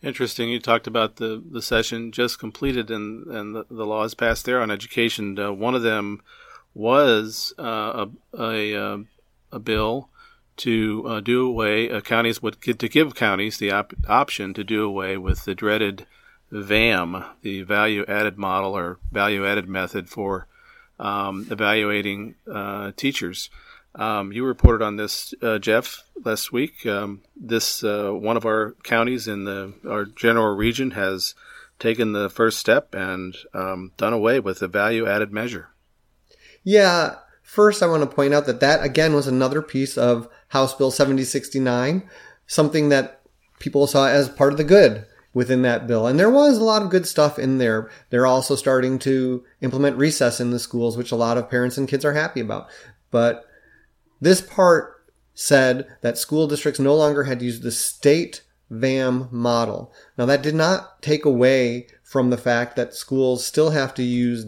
Interesting. 0.02 0.50
You 0.50 0.60
talked 0.60 0.86
about 0.86 1.16
the, 1.16 1.44
the 1.50 1.62
session 1.62 2.12
just 2.12 2.38
completed 2.38 2.92
and, 2.92 3.26
and 3.28 3.56
the, 3.56 3.66
the 3.70 3.86
laws 3.86 4.14
passed 4.14 4.46
there 4.46 4.62
on 4.62 4.70
education. 4.70 5.40
Uh, 5.40 5.52
one 5.52 5.74
of 5.74 5.82
them 5.82 6.22
was 6.76 7.54
uh, 7.58 8.06
a, 8.06 8.40
a, 8.40 8.76
uh, 8.76 8.98
a, 9.52 9.60
bill 9.60 10.10
to 10.58 11.04
uh, 11.08 11.20
do 11.20 11.48
away, 11.48 11.90
uh, 11.90 12.02
counties 12.02 12.42
would 12.42 12.62
to 12.62 12.88
give 12.88 13.16
counties 13.16 13.58
the 13.58 13.72
op- 13.72 13.94
option 14.08 14.54
to 14.54 14.64
do 14.64 14.84
away 14.84 15.18
with 15.18 15.46
the 15.46 15.56
dreaded 15.56 16.06
VAM, 16.52 17.24
the 17.42 17.64
value 17.64 18.06
added 18.08 18.38
model 18.38 18.76
or 18.78 19.00
value 19.12 19.46
added 19.46 19.68
method 19.68 20.10
for 20.10 20.48
um, 21.00 21.48
evaluating 21.52 22.36
uh, 22.52 22.92
teachers. 22.96 23.50
Um, 23.96 24.32
you 24.32 24.46
reported 24.46 24.84
on 24.84 24.96
this, 24.96 25.34
uh, 25.42 25.58
Jeff, 25.58 26.04
last 26.24 26.52
week. 26.52 26.86
Um, 26.86 27.22
this 27.36 27.84
uh, 27.84 28.12
one 28.12 28.38
of 28.38 28.46
our 28.46 28.76
counties 28.84 29.28
in 29.28 29.46
the 29.46 29.74
our 29.90 30.06
general 30.06 30.56
region 30.56 30.92
has 30.92 31.36
taken 31.80 32.14
the 32.14 32.30
first 32.30 32.60
step 32.60 32.94
and 32.94 33.36
um, 33.54 33.92
done 33.98 34.14
away 34.14 34.40
with 34.40 34.60
the 34.60 34.68
value 34.68 35.08
added 35.08 35.32
measure. 35.32 35.70
Yeah. 36.64 37.16
First, 37.42 37.82
I 37.82 37.88
want 37.88 38.04
to 38.04 38.16
point 38.16 38.34
out 38.34 38.46
that 38.46 38.60
that 38.60 38.84
again 38.84 39.14
was 39.14 39.26
another 39.26 39.62
piece 39.62 39.98
of 39.98 40.28
House 40.50 40.76
Bill 40.76 40.92
7069, 40.92 42.08
something 42.46 42.90
that 42.90 43.22
people 43.60 43.88
saw 43.88 44.08
as 44.08 44.30
part 44.30 44.52
of 44.52 44.58
the 44.58 44.64
good 44.64 45.06
within 45.38 45.62
that 45.62 45.86
bill. 45.86 46.08
And 46.08 46.18
there 46.18 46.32
was 46.32 46.58
a 46.58 46.64
lot 46.64 46.82
of 46.82 46.90
good 46.90 47.08
stuff 47.08 47.38
in 47.38 47.60
there. 47.60 47.92
They're 48.10 48.26
also 48.26 48.56
starting 48.56 48.98
to 49.00 49.46
implement 49.62 49.96
recess 49.96 50.40
in 50.40 50.50
the 50.50 50.58
schools, 50.58 50.98
which 50.98 51.12
a 51.12 51.16
lot 51.16 51.38
of 51.38 51.48
parents 51.48 51.78
and 51.78 51.88
kids 51.88 52.04
are 52.04 52.14
happy 52.14 52.40
about. 52.40 52.68
But 53.12 53.46
this 54.20 54.42
part 54.42 54.96
said 55.36 55.88
that 56.02 56.18
school 56.18 56.48
districts 56.48 56.80
no 56.80 56.96
longer 56.96 57.26
had 57.26 57.38
to 57.38 57.46
use 57.46 57.60
the 57.60 57.72
state 57.72 58.42
VAM 58.72 59.30
model. 59.32 59.94
Now, 60.18 60.26
that 60.26 60.42
did 60.42 60.56
not 60.56 61.04
take 61.04 61.24
away 61.24 61.86
from 62.02 62.32
the 62.32 62.38
fact 62.38 62.76
that 62.76 62.96
schools 62.96 63.46
still 63.46 63.70
have 63.70 63.94
to 63.94 64.04
use 64.04 64.48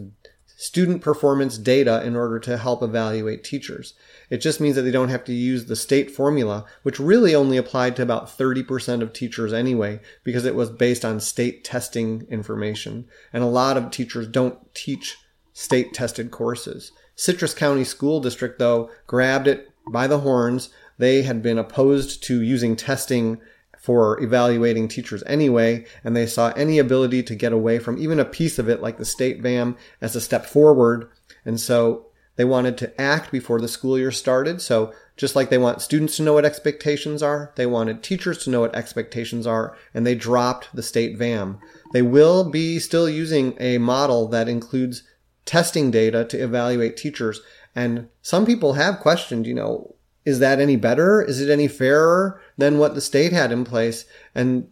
student 0.56 1.02
performance 1.02 1.56
data 1.56 2.04
in 2.04 2.16
order 2.16 2.40
to 2.40 2.58
help 2.58 2.82
evaluate 2.82 3.44
teachers. 3.44 3.94
It 4.30 4.38
just 4.38 4.60
means 4.60 4.76
that 4.76 4.82
they 4.82 4.92
don't 4.92 5.08
have 5.08 5.24
to 5.24 5.32
use 5.32 5.66
the 5.66 5.76
state 5.76 6.10
formula, 6.10 6.64
which 6.82 7.00
really 7.00 7.34
only 7.34 7.56
applied 7.56 7.96
to 7.96 8.02
about 8.02 8.28
30% 8.28 9.02
of 9.02 9.12
teachers 9.12 9.52
anyway, 9.52 10.00
because 10.22 10.44
it 10.44 10.54
was 10.54 10.70
based 10.70 11.04
on 11.04 11.18
state 11.18 11.64
testing 11.64 12.26
information. 12.30 13.06
And 13.32 13.42
a 13.42 13.48
lot 13.48 13.76
of 13.76 13.90
teachers 13.90 14.28
don't 14.28 14.72
teach 14.72 15.16
state 15.52 15.92
tested 15.92 16.30
courses. 16.30 16.92
Citrus 17.16 17.52
County 17.52 17.84
School 17.84 18.20
District, 18.20 18.58
though, 18.58 18.88
grabbed 19.06 19.48
it 19.48 19.68
by 19.90 20.06
the 20.06 20.20
horns. 20.20 20.70
They 20.96 21.22
had 21.22 21.42
been 21.42 21.58
opposed 21.58 22.22
to 22.24 22.40
using 22.40 22.76
testing 22.76 23.40
for 23.80 24.22
evaluating 24.22 24.86
teachers 24.86 25.22
anyway, 25.26 25.86
and 26.04 26.14
they 26.14 26.26
saw 26.26 26.52
any 26.52 26.78
ability 26.78 27.22
to 27.24 27.34
get 27.34 27.52
away 27.52 27.78
from 27.78 27.98
even 27.98 28.20
a 28.20 28.24
piece 28.24 28.58
of 28.58 28.68
it, 28.68 28.80
like 28.80 28.98
the 28.98 29.04
state 29.04 29.40
VAM, 29.42 29.76
as 30.00 30.14
a 30.14 30.20
step 30.20 30.46
forward. 30.46 31.10
And 31.44 31.58
so 31.58 32.09
they 32.40 32.44
wanted 32.46 32.78
to 32.78 32.98
act 32.98 33.30
before 33.30 33.60
the 33.60 33.68
school 33.68 33.98
year 33.98 34.10
started. 34.10 34.62
So 34.62 34.94
just 35.18 35.36
like 35.36 35.50
they 35.50 35.58
want 35.58 35.82
students 35.82 36.16
to 36.16 36.22
know 36.22 36.32
what 36.32 36.46
expectations 36.46 37.22
are, 37.22 37.52
they 37.54 37.66
wanted 37.66 38.02
teachers 38.02 38.38
to 38.38 38.50
know 38.50 38.60
what 38.60 38.74
expectations 38.74 39.46
are, 39.46 39.76
and 39.92 40.06
they 40.06 40.14
dropped 40.14 40.74
the 40.74 40.82
state 40.82 41.18
VAM. 41.18 41.58
They 41.92 42.00
will 42.00 42.48
be 42.48 42.78
still 42.78 43.10
using 43.10 43.58
a 43.60 43.76
model 43.76 44.26
that 44.28 44.48
includes 44.48 45.02
testing 45.44 45.90
data 45.90 46.24
to 46.24 46.42
evaluate 46.42 46.96
teachers. 46.96 47.42
And 47.76 48.08
some 48.22 48.46
people 48.46 48.72
have 48.72 49.00
questioned, 49.00 49.46
you 49.46 49.52
know, 49.52 49.94
is 50.24 50.38
that 50.38 50.60
any 50.60 50.76
better? 50.76 51.20
Is 51.20 51.42
it 51.42 51.50
any 51.50 51.68
fairer 51.68 52.40
than 52.56 52.78
what 52.78 52.94
the 52.94 53.02
state 53.02 53.34
had 53.34 53.52
in 53.52 53.66
place? 53.66 54.06
And 54.34 54.66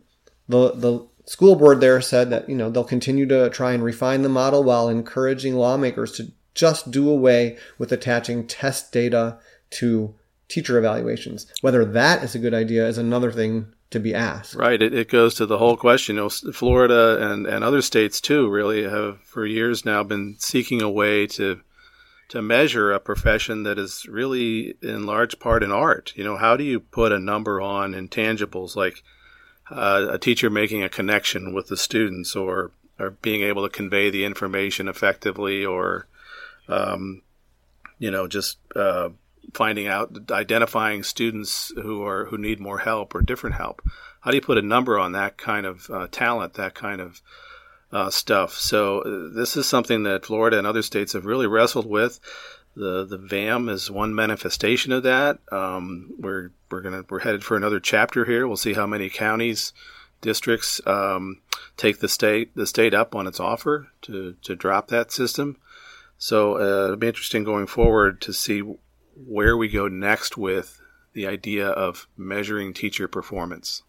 the 0.48 0.72
the 0.72 1.06
school 1.26 1.54
board 1.54 1.82
there 1.82 2.00
said 2.00 2.30
that 2.30 2.48
you 2.48 2.56
know 2.56 2.70
they'll 2.70 2.82
continue 2.82 3.26
to 3.26 3.50
try 3.50 3.72
and 3.72 3.84
refine 3.84 4.22
the 4.22 4.30
model 4.30 4.64
while 4.64 4.88
encouraging 4.88 5.54
lawmakers 5.54 6.12
to 6.12 6.32
just 6.58 6.90
do 6.90 7.08
away 7.08 7.56
with 7.78 7.92
attaching 7.92 8.44
test 8.44 8.92
data 8.92 9.38
to 9.70 10.12
teacher 10.48 10.76
evaluations. 10.76 11.46
Whether 11.60 11.84
that 11.84 12.24
is 12.24 12.34
a 12.34 12.40
good 12.40 12.52
idea 12.54 12.88
is 12.88 12.98
another 12.98 13.30
thing 13.30 13.72
to 13.90 14.00
be 14.00 14.12
asked. 14.12 14.56
Right. 14.56 14.82
It, 14.82 14.92
it 14.92 15.08
goes 15.08 15.36
to 15.36 15.46
the 15.46 15.58
whole 15.58 15.76
question. 15.76 16.16
You 16.16 16.22
know, 16.22 16.28
Florida 16.28 17.30
and, 17.30 17.46
and 17.46 17.62
other 17.62 17.80
states 17.80 18.20
too 18.20 18.50
really 18.50 18.82
have 18.82 19.20
for 19.20 19.46
years 19.46 19.84
now 19.84 20.02
been 20.02 20.34
seeking 20.38 20.82
a 20.82 20.90
way 20.90 21.28
to 21.28 21.60
to 22.30 22.42
measure 22.42 22.92
a 22.92 23.00
profession 23.00 23.62
that 23.62 23.78
is 23.78 24.04
really 24.06 24.74
in 24.82 25.06
large 25.06 25.38
part 25.38 25.62
an 25.62 25.72
art. 25.72 26.12
You 26.16 26.24
know, 26.24 26.36
how 26.36 26.56
do 26.56 26.64
you 26.64 26.80
put 26.80 27.12
a 27.12 27.20
number 27.20 27.58
on 27.60 27.94
intangibles 27.94 28.76
like 28.76 29.02
uh, 29.70 30.08
a 30.10 30.18
teacher 30.18 30.50
making 30.50 30.82
a 30.82 30.90
connection 30.90 31.54
with 31.54 31.68
the 31.68 31.76
students 31.78 32.36
or, 32.36 32.72
or 32.98 33.12
being 33.22 33.42
able 33.42 33.62
to 33.62 33.74
convey 33.74 34.10
the 34.10 34.26
information 34.26 34.88
effectively 34.88 35.64
or, 35.64 36.06
um, 36.68 37.22
you 37.98 38.10
know, 38.10 38.28
just 38.28 38.58
uh, 38.76 39.10
finding 39.54 39.86
out, 39.86 40.30
identifying 40.30 41.02
students 41.02 41.72
who 41.74 42.04
are 42.04 42.26
who 42.26 42.38
need 42.38 42.60
more 42.60 42.78
help 42.78 43.14
or 43.14 43.22
different 43.22 43.56
help. 43.56 43.82
How 44.20 44.30
do 44.30 44.36
you 44.36 44.42
put 44.42 44.58
a 44.58 44.62
number 44.62 44.98
on 44.98 45.12
that 45.12 45.38
kind 45.38 45.66
of 45.66 45.88
uh, 45.90 46.08
talent, 46.10 46.54
that 46.54 46.74
kind 46.74 47.00
of 47.00 47.22
uh, 47.92 48.10
stuff. 48.10 48.54
So 48.54 49.00
uh, 49.00 49.34
this 49.34 49.56
is 49.56 49.66
something 49.66 50.02
that 50.02 50.26
Florida 50.26 50.58
and 50.58 50.66
other 50.66 50.82
states 50.82 51.12
have 51.12 51.24
really 51.26 51.46
wrestled 51.46 51.86
with. 51.86 52.20
The 52.76 53.04
the 53.04 53.18
VAM 53.18 53.68
is 53.68 53.90
one 53.90 54.14
manifestation 54.14 54.92
of 54.92 55.02
that. 55.02 55.38
Um, 55.50 56.12
we're 56.18 56.50
we're 56.70 56.82
gonna 56.82 57.04
we're 57.08 57.20
headed 57.20 57.44
for 57.44 57.56
another 57.56 57.80
chapter 57.80 58.24
here. 58.24 58.46
We'll 58.46 58.56
see 58.56 58.74
how 58.74 58.86
many 58.86 59.08
counties, 59.08 59.72
districts 60.20 60.80
um, 60.86 61.40
take 61.76 61.98
the 61.98 62.08
state 62.08 62.54
the 62.54 62.66
state 62.66 62.94
up 62.94 63.14
on 63.14 63.26
its 63.26 63.40
offer 63.40 63.88
to 64.02 64.36
to 64.42 64.54
drop 64.54 64.88
that 64.88 65.10
system. 65.10 65.56
So 66.18 66.56
uh, 66.56 66.84
it'll 66.84 66.96
be 66.96 67.06
interesting 67.06 67.44
going 67.44 67.66
forward 67.66 68.20
to 68.22 68.32
see 68.32 68.62
where 69.14 69.56
we 69.56 69.68
go 69.68 69.88
next 69.88 70.36
with 70.36 70.80
the 71.12 71.26
idea 71.26 71.68
of 71.68 72.06
measuring 72.16 72.74
teacher 72.74 73.08
performance. 73.08 73.82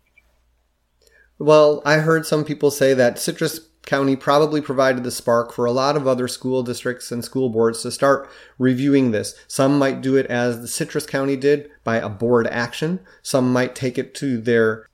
Well, 1.38 1.81
I 1.86 1.98
heard 1.98 2.25
some 2.25 2.45
people 2.45 2.71
say 2.71 2.93
that 2.93 3.19
citrus 3.19 3.62
County 3.86 4.15
probably 4.15 4.62
provided 4.62 5.03
the 5.03 5.09
spark 5.09 5.51
for 5.51 5.65
a 5.65 5.71
lot 5.71 5.95
of 5.95 6.05
other 6.05 6.27
school 6.27 6.62
districts 6.62 7.12
and 7.12 7.25
school 7.25 7.50
boards 7.50 7.81
to 7.81 7.91
start 7.91 8.29
reviewing 8.59 9.09
this. 9.09 9.33
Some 9.48 9.79
might 9.79 10.01
do 10.01 10.15
it 10.15 10.27
as 10.27 10.62
the 10.62 10.67
Citrus 10.67 11.07
County 11.07 11.36
did 11.36 11.71
by 11.83 11.98
a 11.98 12.09
board 12.09 12.45
action. 12.48 13.00
Some 13.24 13.51
might 13.51 13.74
take 13.74 13.98
it 13.98 14.13
to 14.15 14.39
their 14.39 14.88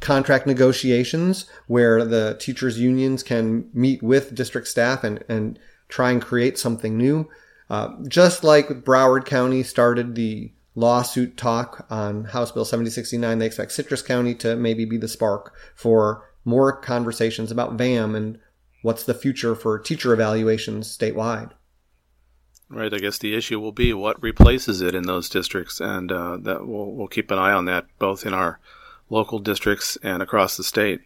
contract 0.00 0.46
negotiations 0.46 1.44
where 1.66 2.04
the 2.04 2.36
teachers 2.40 2.78
unions 2.78 3.22
can 3.22 3.68
meet 3.74 4.02
with 4.02 4.34
district 4.34 4.68
staff 4.68 5.04
and, 5.04 5.22
and 5.28 5.58
try 5.92 6.10
and 6.10 6.22
create 6.22 6.58
something 6.58 6.96
new. 6.96 7.28
Uh, 7.68 7.90
just 8.08 8.42
like 8.42 8.68
Broward 8.82 9.26
County 9.26 9.62
started 9.62 10.14
the 10.14 10.50
lawsuit 10.74 11.36
talk 11.36 11.86
on 11.90 12.24
House 12.24 12.50
Bill 12.50 12.64
7069, 12.64 13.38
they 13.38 13.46
expect 13.46 13.72
Citrus 13.72 14.00
County 14.00 14.34
to 14.36 14.56
maybe 14.56 14.86
be 14.86 14.96
the 14.96 15.06
spark 15.06 15.54
for 15.74 16.24
more 16.46 16.74
conversations 16.74 17.50
about 17.50 17.74
VAM 17.74 18.14
and 18.14 18.38
what's 18.80 19.04
the 19.04 19.14
future 19.14 19.54
for 19.54 19.78
teacher 19.78 20.14
evaluations 20.14 20.96
statewide. 20.96 21.50
Right. 22.70 22.92
I 22.92 22.96
guess 22.98 23.18
the 23.18 23.36
issue 23.36 23.60
will 23.60 23.72
be 23.72 23.92
what 23.92 24.22
replaces 24.22 24.80
it 24.80 24.94
in 24.94 25.02
those 25.02 25.28
districts, 25.28 25.78
and 25.78 26.10
uh, 26.10 26.38
that 26.38 26.66
we'll 26.66 26.90
we'll 26.92 27.06
keep 27.06 27.30
an 27.30 27.38
eye 27.38 27.52
on 27.52 27.66
that 27.66 27.84
both 27.98 28.24
in 28.24 28.32
our 28.32 28.60
local 29.10 29.40
districts 29.40 29.98
and 30.02 30.22
across 30.22 30.56
the 30.56 30.64
state. 30.64 31.02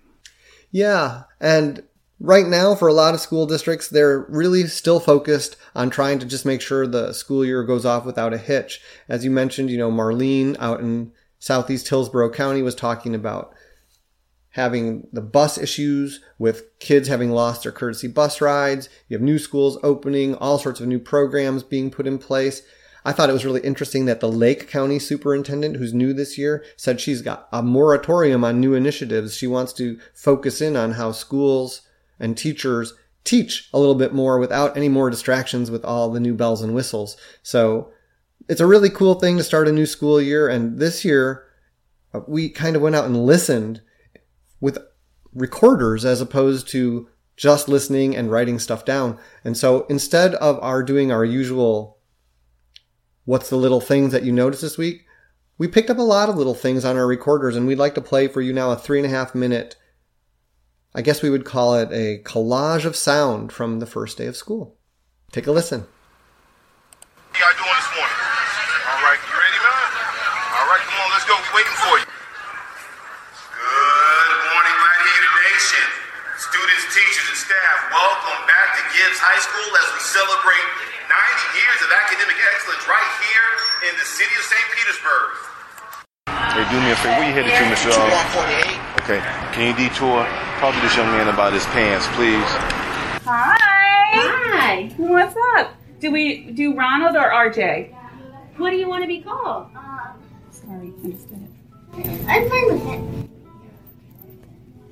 Yeah, 0.70 1.24
and 1.40 1.82
right 2.20 2.46
now 2.46 2.75
for 2.75 2.88
a 2.88 2.92
lot 2.94 3.14
of 3.14 3.20
school 3.20 3.46
districts, 3.46 3.88
they're 3.88 4.26
really 4.28 4.66
still 4.66 5.00
focused 5.00 5.56
on 5.75 5.90
trying 5.90 6.18
to 6.18 6.26
just 6.26 6.46
make 6.46 6.61
sure 6.61 6.87
the 6.87 7.12
school 7.12 7.44
year 7.44 7.62
goes 7.62 7.85
off 7.85 8.04
without 8.04 8.32
a 8.32 8.38
hitch. 8.38 8.80
As 9.08 9.25
you 9.25 9.30
mentioned, 9.30 9.70
you 9.70 9.78
know, 9.78 9.90
Marlene 9.90 10.56
out 10.58 10.80
in 10.80 11.12
Southeast 11.38 11.88
Hillsborough 11.88 12.30
County 12.30 12.62
was 12.62 12.75
talking 12.75 13.14
about 13.14 13.54
having 14.50 15.06
the 15.12 15.20
bus 15.20 15.58
issues 15.58 16.20
with 16.38 16.78
kids 16.78 17.08
having 17.08 17.30
lost 17.30 17.62
their 17.62 17.73
courtesy 17.73 18.08
bus 18.08 18.40
rides. 18.40 18.88
You 19.06 19.16
have 19.16 19.23
new 19.23 19.38
schools 19.38 19.78
opening, 19.82 20.35
all 20.35 20.58
sorts 20.58 20.80
of 20.80 20.88
new 20.88 20.99
programs 20.99 21.62
being 21.62 21.90
put 21.90 22.06
in 22.06 22.18
place. 22.18 22.62
I 23.04 23.12
thought 23.12 23.28
it 23.28 23.35
was 23.35 23.44
really 23.44 23.61
interesting 23.61 24.06
that 24.06 24.20
the 24.20 24.32
Lake 24.32 24.68
County 24.68 24.99
superintendent, 24.99 25.76
who's 25.76 25.92
new 25.92 26.12
this 26.12 26.38
year, 26.38 26.64
said 26.76 27.00
she's 27.00 27.20
got 27.23 27.49
a 27.52 27.62
moratorium 27.62 28.42
on 28.42 28.58
new 28.58 28.75
initiatives. 28.75 29.37
She 29.37 29.46
wants 29.46 29.75
to 29.75 30.00
focus 30.14 30.62
in 30.62 30.75
on 30.75 30.92
how 30.92 31.12
schools 31.12 31.82
and 32.18 32.37
teachers 32.37 32.94
teach 33.25 33.68
a 33.73 33.78
little 33.78 33.94
bit 33.94 34.14
more 34.14 34.38
without 34.38 34.76
any 34.76 34.88
more 34.88 35.11
distractions 35.11 35.70
with 35.70 35.85
all 35.85 36.11
the 36.11 36.20
new 36.20 36.35
bells 36.35 36.62
and 36.62 36.75
whistles. 36.75 37.16
So 37.42 37.90
it's 38.49 38.61
a 38.61 38.66
really 38.66 38.90
cool 38.90 39.14
thing 39.14 39.37
to 39.37 39.44
start 39.44 39.68
a 39.68 39.73
new 39.73 39.87
school 39.87 40.20
year. 40.20 40.49
And 40.49 40.78
this 40.78 41.04
year, 41.04 41.44
uh, 42.14 42.20
we 42.26 42.49
kind 42.49 42.76
of 42.76 42.82
went 42.82 42.94
out 42.94 43.06
and 43.06 43.26
listened 43.26 43.82
with 44.61 44.78
recorders 45.35 46.04
as 46.04 46.20
opposed 46.20 46.68
to 46.68 47.08
just 47.37 47.68
listening 47.68 48.16
and 48.16 48.30
writing 48.30 48.58
stuff 48.58 48.85
down. 48.85 49.18
And 49.44 49.56
so 49.56 49.85
instead 49.87 50.35
of 50.37 50.58
our 50.62 50.82
doing 50.82 51.12
our 51.12 51.25
usual, 51.25 51.99
what's 53.25 53.50
the 53.50 53.56
little 53.56 53.80
things 53.80 54.12
that 54.12 54.23
you 54.23 54.32
noticed 54.32 54.62
this 54.62 54.78
week? 54.78 55.04
We 55.58 55.68
picked 55.68 55.90
up 55.90 55.99
a 55.99 56.02
lot 56.02 56.28
of 56.28 56.37
little 56.37 56.54
things 56.54 56.85
on 56.85 56.96
our 56.96 57.06
recorders 57.06 57.56
and 57.56 57.66
we'd 57.66 57.78
like 57.78 57.94
to 57.96 58.00
play 58.00 58.28
for 58.28 58.40
you 58.40 58.52
now 58.52 58.70
a 58.70 58.76
three 58.76 58.99
and 58.99 59.06
a 59.06 59.11
half 59.11 59.35
minute, 59.35 59.76
I 60.96 61.04
guess 61.04 61.20
we 61.20 61.28
would 61.28 61.44
call 61.44 61.76
it 61.76 61.92
a 61.92 62.24
collage 62.24 62.88
of 62.88 62.96
sound 62.96 63.52
from 63.52 63.84
the 63.84 63.86
first 63.86 64.16
day 64.16 64.24
of 64.24 64.32
school. 64.32 64.80
Take 65.28 65.44
a 65.44 65.52
listen. 65.52 65.84
How 65.84 67.36
y'all 67.36 67.52
doing 67.52 67.76
this 67.76 67.90
morning? 67.92 68.16
All 68.16 69.04
right, 69.04 69.20
you 69.20 69.34
ready, 69.36 69.60
man? 69.60 69.88
All 70.56 70.64
right, 70.72 70.80
come 70.88 70.96
on, 71.04 71.08
let's 71.12 71.28
go. 71.28 71.36
We're 71.36 71.60
waiting 71.60 71.76
for 71.84 71.94
you. 72.00 72.08
Good 73.60 74.40
morning, 74.56 74.72
Gladiator 74.72 75.32
Nation. 75.52 75.84
Students, 76.40 76.88
teachers, 76.88 77.28
and 77.28 77.40
staff, 77.44 77.78
welcome 77.92 78.40
back 78.48 78.80
to 78.80 78.82
Gibbs 78.96 79.20
High 79.20 79.42
School 79.44 79.68
as 79.76 79.88
we 79.92 80.00
celebrate 80.00 80.64
90 81.12 81.60
years 81.60 81.80
of 81.84 81.92
academic 81.92 82.40
excellence 82.56 82.88
right 82.88 83.12
here 83.20 83.48
in 83.84 83.92
the 84.00 84.06
city 84.08 84.32
of 84.32 84.44
St. 84.48 84.64
Petersburg. 84.72 85.28
Hey, 86.56 86.64
do 86.72 86.80
me 86.80 86.88
a 86.88 86.96
favor. 87.04 87.20
Where 87.20 87.28
you 87.28 87.36
headed 87.36 87.52
to, 87.52 87.64
Mr. 87.68 87.92
Uh, 87.92 88.00
2148. 89.04 89.04
okay. 89.04 89.20
Can 89.52 89.62
you 89.68 89.76
detour? 89.76 90.24
Talk 90.58 90.75
to 90.75 90.80
this 90.80 90.96
young 90.96 91.06
man 91.08 91.28
about 91.28 91.52
his 91.52 91.64
pants, 91.66 92.06
please. 92.14 92.42
Hi. 93.25 93.56
Hi. 94.14 94.94
What's 94.96 95.36
up? 95.58 95.75
Do 96.00 96.10
we 96.10 96.50
do 96.52 96.75
Ronald 96.75 97.14
or 97.14 97.28
RJ? 97.30 97.94
What 98.56 98.70
do 98.70 98.76
you 98.76 98.88
want 98.88 99.02
to 99.02 99.06
be 99.06 99.20
called? 99.20 99.68
Sorry, 100.50 100.92
I 101.04 101.08
just 101.10 101.28
did 101.28 101.42
it. 101.42 102.20
I'm 102.26 102.48
fine 102.48 102.66
with 102.72 102.86
it. 102.86 103.30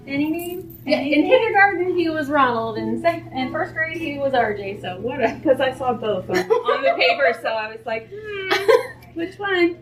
Any 0.07 0.31
name? 0.31 0.79
Yeah, 0.85 1.01
in 1.01 1.23
kindergarten 1.23 1.97
he 1.97 2.11
was 2.11 2.29
Ronald, 2.29 2.77
and 2.77 3.01
sec- 3.01 3.25
in 3.33 3.51
first 3.51 3.73
grade 3.73 3.97
he 3.97 4.19
was 4.19 4.35
RJ. 4.35 4.83
So 4.83 5.01
what? 5.01 5.19
Because 5.43 5.61
I 5.61 5.73
saw 5.73 5.95
both 5.95 6.29
on, 6.29 6.37
on 6.37 6.83
the 6.83 6.93
paper, 6.99 7.39
so 7.41 7.49
I 7.49 7.69
was 7.69 7.81
like, 7.87 8.11
hmm, 8.13 9.15
which 9.15 9.39
one? 9.39 9.79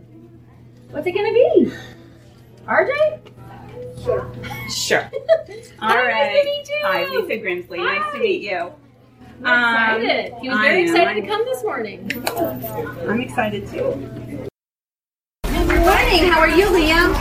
What's 0.91 1.09
it 1.09 1.13
gonna 1.13 1.33
be? 1.33 1.73
RJ? 2.67 3.32
Sure. 4.03 5.11
All 5.81 5.89
Hi, 5.89 6.07
right. 6.07 6.45
nice 6.45 6.67
to 6.69 6.75
meet. 6.75 6.83
Hi, 6.83 7.05
Lisa 7.07 7.37
Grimsley. 7.45 7.79
Nice 7.79 8.13
to 8.13 8.19
meet 8.19 8.43
you. 8.43 8.73
I'm 9.45 10.01
excited. 10.03 10.33
Um, 10.33 10.41
he 10.41 10.49
was 10.49 10.59
I 10.59 10.63
very 10.63 10.83
am. 10.83 10.89
excited 10.89 11.21
to 11.23 11.27
come 11.29 11.45
this 11.45 11.63
morning. 11.65 12.11
I'm 13.09 13.21
excited 13.21 13.67
too. 13.69 13.95
Good 15.45 15.67
morning. 15.69 16.31
How 16.31 16.41
are 16.41 16.49
you, 16.49 16.67
Liam? 16.67 17.15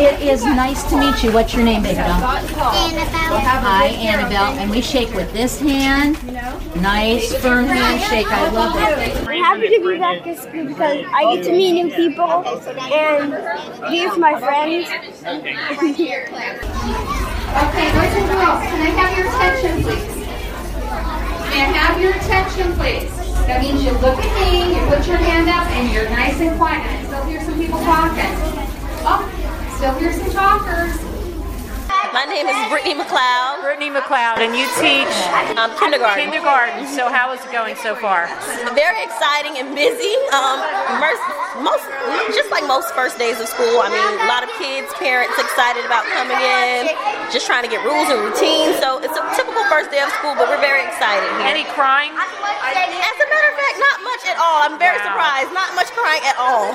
It 0.00 0.20
is 0.22 0.44
nice 0.44 0.82
to 0.90 0.98
meet 0.98 1.22
you. 1.22 1.32
What's 1.32 1.54
your 1.54 1.64
name, 1.64 1.82
baby 1.82 1.96
doll? 1.96 2.20
Hi, 2.20 3.86
Annabelle. 3.86 4.58
And 4.58 4.70
we 4.70 4.80
shake 4.82 5.12
with 5.14 5.32
this 5.32 5.60
hand. 5.60 6.16
Nice 6.80 7.34
firm 7.38 7.66
handshake. 7.66 8.26
I 8.30 8.50
love 8.50 8.76
it. 8.76 9.26
I'm 9.26 9.42
happy 9.42 9.68
to 9.68 9.80
be 9.80 9.98
back 9.98 10.26
at 10.26 10.38
school 10.38 10.66
because 10.66 11.04
I 11.12 11.34
get 11.34 11.44
to 11.44 11.52
meet 11.52 11.72
new 11.72 11.90
people 11.90 12.24
and 12.24 13.34
here's 13.92 14.16
my 14.16 14.38
friends. 14.38 14.88
Okay, 14.88 15.56
boys 17.94 18.14
and 18.14 18.26
girls, 18.30 18.62
can 18.62 18.78
I 18.78 18.90
have 18.94 19.12
your 19.18 19.26
attention, 19.26 19.82
please? 19.82 20.16
May 21.50 21.60
I 21.62 21.66
have 21.74 22.00
your 22.00 22.12
attention, 22.12 22.72
please? 22.74 23.10
That 23.46 23.62
means 23.62 23.82
you 23.82 23.92
look 23.92 24.18
at 24.18 24.30
me, 24.38 24.76
you 24.76 24.86
put 24.86 25.06
your 25.08 25.16
hand 25.16 25.48
up, 25.48 25.66
and 25.72 25.92
you're 25.92 26.08
nice 26.10 26.38
and 26.40 26.56
quiet. 26.58 26.84
I 26.86 27.02
still 27.04 27.24
hear 27.24 27.42
some 27.42 27.58
people 27.58 27.80
talking. 27.80 28.30
Oh, 29.02 29.24
still 29.76 29.94
hear 29.98 30.12
some 30.12 30.30
talkers. 30.30 31.07
My 32.12 32.24
name 32.24 32.46
is 32.48 32.56
Brittany 32.72 32.94
McLeod. 32.96 33.60
Brittany 33.62 33.90
McLeod, 33.92 34.40
and 34.40 34.56
you 34.56 34.64
teach 34.80 35.08
Um, 35.60 35.70
kindergarten. 35.76 36.24
kindergarten. 36.24 36.86
So 36.88 37.08
how 37.12 37.32
is 37.32 37.40
it 37.44 37.52
going 37.52 37.76
so 37.76 37.94
far? 37.96 38.26
Very 38.74 39.02
exciting 39.04 39.58
and 39.60 39.74
busy. 39.76 40.14
Um, 40.32 40.58
most, 41.02 41.20
most, 41.60 41.84
just 42.32 42.50
like 42.50 42.64
most 42.66 42.94
first 42.94 43.18
days 43.18 43.38
of 43.40 43.48
school. 43.48 43.80
I 43.84 43.88
mean, 43.92 44.00
a 44.24 44.28
lot 44.30 44.42
of 44.42 44.50
kids, 44.56 44.88
parents 44.96 45.36
excited 45.38 45.84
about 45.84 46.04
coming 46.16 46.38
in, 46.40 46.88
just 47.30 47.46
trying 47.46 47.62
to 47.64 47.70
get 47.70 47.84
rules 47.84 48.08
and 48.08 48.20
routines. 48.24 48.80
So 48.80 48.98
it's 49.04 49.16
a 49.16 49.24
typical 49.36 49.62
first 49.68 49.90
day 49.90 50.00
of 50.00 50.08
school, 50.16 50.32
but 50.34 50.48
we're 50.48 50.62
very 50.64 50.82
excited 50.86 51.28
here. 51.38 51.48
Any 51.50 51.64
crying? 51.76 52.12
As 52.16 53.16
a 53.20 53.28
matter 53.28 53.48
of 53.52 53.56
fact, 53.60 53.76
not 53.78 53.98
much 54.02 54.22
at 54.26 54.36
all. 54.40 54.58
I'm 54.64 54.78
very 54.78 54.98
Wow. 54.98 55.06
surprised. 55.12 55.50
Not 55.52 55.70
much 55.76 55.90
crying 55.92 56.24
at 56.24 56.36
all. 56.40 56.66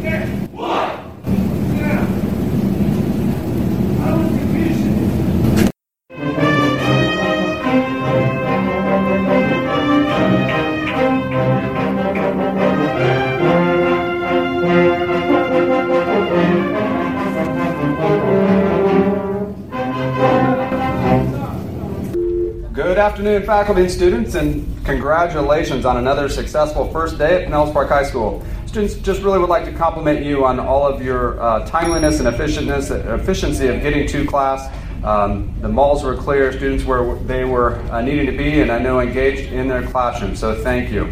Good 0.00 0.99
afternoon, 23.00 23.42
faculty 23.44 23.80
and 23.80 23.90
students, 23.90 24.34
and 24.34 24.84
congratulations 24.84 25.86
on 25.86 25.96
another 25.96 26.28
successful 26.28 26.86
first 26.92 27.16
day 27.16 27.42
at 27.42 27.48
Pinellas 27.48 27.72
Park 27.72 27.88
High 27.88 28.04
School. 28.04 28.44
Students, 28.66 28.96
just 28.96 29.22
really 29.22 29.38
would 29.38 29.48
like 29.48 29.64
to 29.64 29.72
compliment 29.72 30.24
you 30.24 30.44
on 30.44 30.60
all 30.60 30.86
of 30.86 31.02
your 31.02 31.40
uh, 31.40 31.66
timeliness 31.66 32.20
and 32.20 32.28
efficiency 32.28 33.68
of 33.68 33.82
getting 33.82 34.06
to 34.06 34.26
class. 34.26 34.70
Um, 35.02 35.54
the 35.62 35.68
malls 35.68 36.04
were 36.04 36.14
clear, 36.14 36.52
students 36.52 36.84
were 36.84 37.18
they 37.20 37.46
were 37.46 37.76
uh, 37.90 38.02
needing 38.02 38.26
to 38.26 38.36
be, 38.36 38.60
and 38.60 38.70
I 38.70 38.78
know 38.78 39.00
engaged 39.00 39.50
in 39.50 39.66
their 39.66 39.82
classroom. 39.86 40.36
So 40.36 40.62
thank 40.62 40.90
you. 40.90 41.10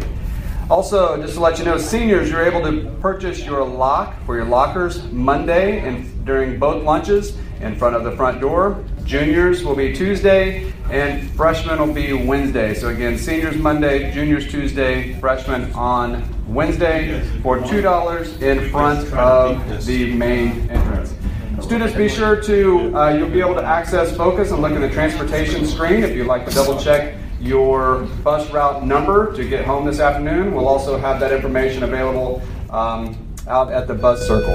Also, 0.69 1.19
just 1.19 1.33
to 1.33 1.39
let 1.39 1.57
you 1.57 1.65
know, 1.65 1.79
seniors, 1.79 2.29
you're 2.29 2.45
able 2.45 2.61
to 2.61 2.87
purchase 3.01 3.43
your 3.43 3.65
lock 3.65 4.15
for 4.27 4.35
your 4.35 4.45
lockers 4.45 5.03
Monday 5.11 5.79
and 5.79 6.23
during 6.23 6.59
both 6.59 6.83
lunches 6.83 7.35
in 7.61 7.75
front 7.75 7.95
of 7.95 8.03
the 8.03 8.11
front 8.11 8.39
door. 8.39 8.85
Juniors 9.09 9.63
will 9.63 9.73
be 9.73 9.91
Tuesday, 9.91 10.71
and 10.91 11.27
freshmen 11.31 11.79
will 11.79 11.91
be 11.91 12.13
Wednesday. 12.13 12.75
So 12.75 12.89
again, 12.89 13.17
seniors 13.17 13.57
Monday, 13.57 14.13
juniors 14.13 14.47
Tuesday, 14.47 15.19
freshmen 15.19 15.73
on 15.73 16.23
Wednesday 16.47 17.19
for 17.41 17.59
two 17.59 17.81
dollars 17.81 18.39
in 18.39 18.69
front 18.69 19.11
of 19.13 19.83
the 19.87 20.13
main 20.13 20.69
entrance. 20.69 21.15
Students, 21.59 21.95
be 21.95 22.07
sure 22.07 22.39
to 22.39 22.95
uh, 22.95 23.09
you'll 23.09 23.31
be 23.31 23.39
able 23.39 23.55
to 23.55 23.63
access 23.63 24.15
Focus 24.15 24.51
and 24.51 24.61
look 24.61 24.73
at 24.73 24.79
the 24.79 24.91
transportation 24.91 25.65
screen 25.65 26.03
if 26.03 26.15
you'd 26.15 26.27
like 26.27 26.45
to 26.45 26.53
double 26.53 26.79
check 26.79 27.15
your 27.41 28.03
bus 28.23 28.47
route 28.51 28.85
number 28.85 29.35
to 29.35 29.43
get 29.43 29.65
home 29.65 29.87
this 29.87 29.99
afternoon. 29.99 30.53
We'll 30.53 30.67
also 30.67 30.99
have 30.99 31.19
that 31.19 31.31
information 31.31 31.81
available 31.81 32.43
um, 32.69 33.17
out 33.47 33.71
at 33.71 33.87
the 33.87 33.95
bus 33.95 34.27
circle. 34.27 34.53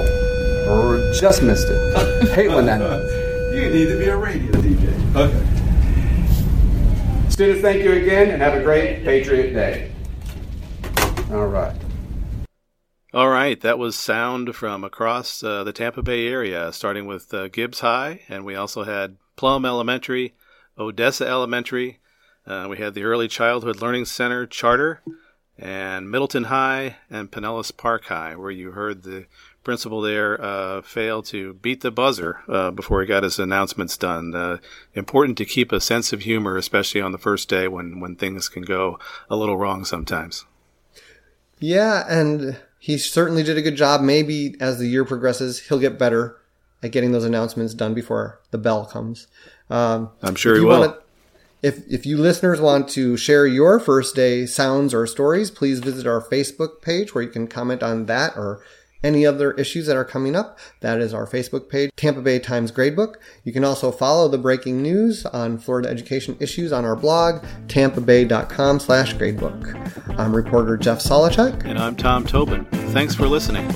Or 0.71 1.11
just 1.11 1.43
missed 1.43 1.67
it. 1.69 2.29
Hate 2.29 2.47
when 2.47 2.65
that 2.67 2.79
happens. 2.79 3.24
You 3.55 3.69
need 3.69 3.87
to 3.87 3.97
be 3.97 4.05
a 4.07 4.17
radio 4.17 4.51
DJ. 4.51 5.15
Okay. 5.15 5.45
Students, 7.29 7.61
thank 7.61 7.83
you 7.83 7.93
again 7.93 8.31
and 8.31 8.41
have 8.41 8.53
a 8.53 8.61
great 8.61 9.05
Patriot 9.05 9.53
Day. 9.53 9.93
All 11.31 11.47
right. 11.47 11.73
All 13.13 13.29
right, 13.29 13.57
that 13.61 13.79
was 13.79 13.95
sound 13.95 14.57
from 14.57 14.83
across 14.83 15.41
uh, 15.41 15.63
the 15.63 15.71
Tampa 15.71 16.03
Bay 16.03 16.27
area, 16.27 16.73
starting 16.73 17.05
with 17.05 17.33
uh, 17.33 17.47
Gibbs 17.47 17.79
High, 17.79 18.23
and 18.27 18.43
we 18.43 18.55
also 18.55 18.83
had 18.83 19.15
Plumb 19.37 19.63
Elementary, 19.63 20.35
Odessa 20.77 21.25
Elementary, 21.25 22.01
uh, 22.45 22.67
we 22.69 22.75
had 22.75 22.93
the 22.93 23.03
Early 23.03 23.29
Childhood 23.29 23.81
Learning 23.81 24.03
Center 24.03 24.45
Charter, 24.45 25.01
and 25.57 26.11
Middleton 26.11 26.45
High 26.45 26.97
and 27.09 27.31
Pinellas 27.31 27.75
Park 27.75 28.03
High, 28.07 28.35
where 28.35 28.51
you 28.51 28.71
heard 28.71 29.03
the 29.03 29.27
principal 29.65 29.99
there 29.99 30.41
uh, 30.41 30.81
fail 30.81 31.21
to 31.23 31.55
beat 31.55 31.81
the 31.81 31.91
buzzer 31.91 32.39
uh, 32.47 32.71
before 32.71 33.01
he 33.01 33.07
got 33.07 33.23
his 33.23 33.37
announcements 33.39 33.97
done. 33.97 34.33
Uh, 34.33 34.57
important 34.93 35.37
to 35.39 35.45
keep 35.45 35.73
a 35.73 35.81
sense 35.81 36.13
of 36.13 36.21
humor, 36.21 36.55
especially 36.55 37.01
on 37.01 37.11
the 37.11 37.17
first 37.17 37.49
day 37.49 37.67
when, 37.67 37.99
when 37.99 38.15
things 38.15 38.47
can 38.47 38.63
go 38.63 38.97
a 39.29 39.35
little 39.35 39.57
wrong 39.57 39.83
sometimes. 39.83 40.45
Yeah, 41.59 42.05
and 42.07 42.57
he 42.79 42.97
certainly 42.97 43.43
did 43.43 43.57
a 43.57 43.61
good 43.61 43.75
job. 43.75 44.01
Maybe 44.01 44.55
as 44.59 44.77
the 44.77 44.87
year 44.87 45.03
progresses, 45.05 45.67
he'll 45.67 45.79
get 45.79 45.99
better 45.99 46.37
at 46.83 46.91
getting 46.91 47.11
those 47.11 47.25
announcements 47.25 47.73
done 47.73 47.93
before 47.93 48.39
the 48.51 48.57
bell 48.57 48.85
comes. 48.85 49.27
Um, 49.69 50.11
I'm 50.21 50.35
sure 50.35 50.55
he 50.55 50.61
you 50.61 50.67
will. 50.67 50.79
wanna- 50.79 50.97
if, 51.61 51.79
if 51.91 52.05
you 52.05 52.17
listeners 52.19 52.61
want 52.61 52.89
to 52.89 53.17
share 53.17 53.47
your 53.47 53.79
first 53.79 54.13
day 54.15 54.45
sounds 54.45 54.93
or 54.93 55.07
stories, 55.07 55.49
please 55.49 55.79
visit 55.79 56.05
our 56.05 56.21
Facebook 56.21 56.79
page 56.83 57.15
where 57.15 57.23
you 57.23 57.29
can 57.31 57.47
comment 57.47 57.81
on 57.81 58.05
that 58.05 58.37
or 58.37 58.61
any 59.05 59.25
other 59.25 59.51
issues 59.51 59.85
that 59.85 59.95
are 59.95 60.03
coming 60.03 60.35
up. 60.35 60.57
That 60.81 60.99
is 60.99 61.13
our 61.13 61.27
Facebook 61.27 61.69
page, 61.69 61.91
Tampa 61.95 62.21
Bay 62.21 62.39
Times 62.39 62.71
Gradebook. 62.71 63.15
You 63.43 63.53
can 63.53 63.63
also 63.63 63.91
follow 63.91 64.27
the 64.27 64.37
breaking 64.37 64.81
news 64.81 65.25
on 65.27 65.57
Florida 65.57 65.87
education 65.89 66.35
issues 66.39 66.73
on 66.73 66.83
our 66.83 66.95
blog, 66.95 67.43
tampabay.com 67.67 68.79
slash 68.79 69.15
gradebook. 69.15 70.19
I'm 70.19 70.35
reporter 70.35 70.75
Jeff 70.75 70.99
Solochek. 70.99 71.65
And 71.65 71.77
I'm 71.77 71.95
Tom 71.95 72.25
Tobin. 72.25 72.65
Thanks 72.91 73.15
for 73.15 73.27
listening. 73.27 73.71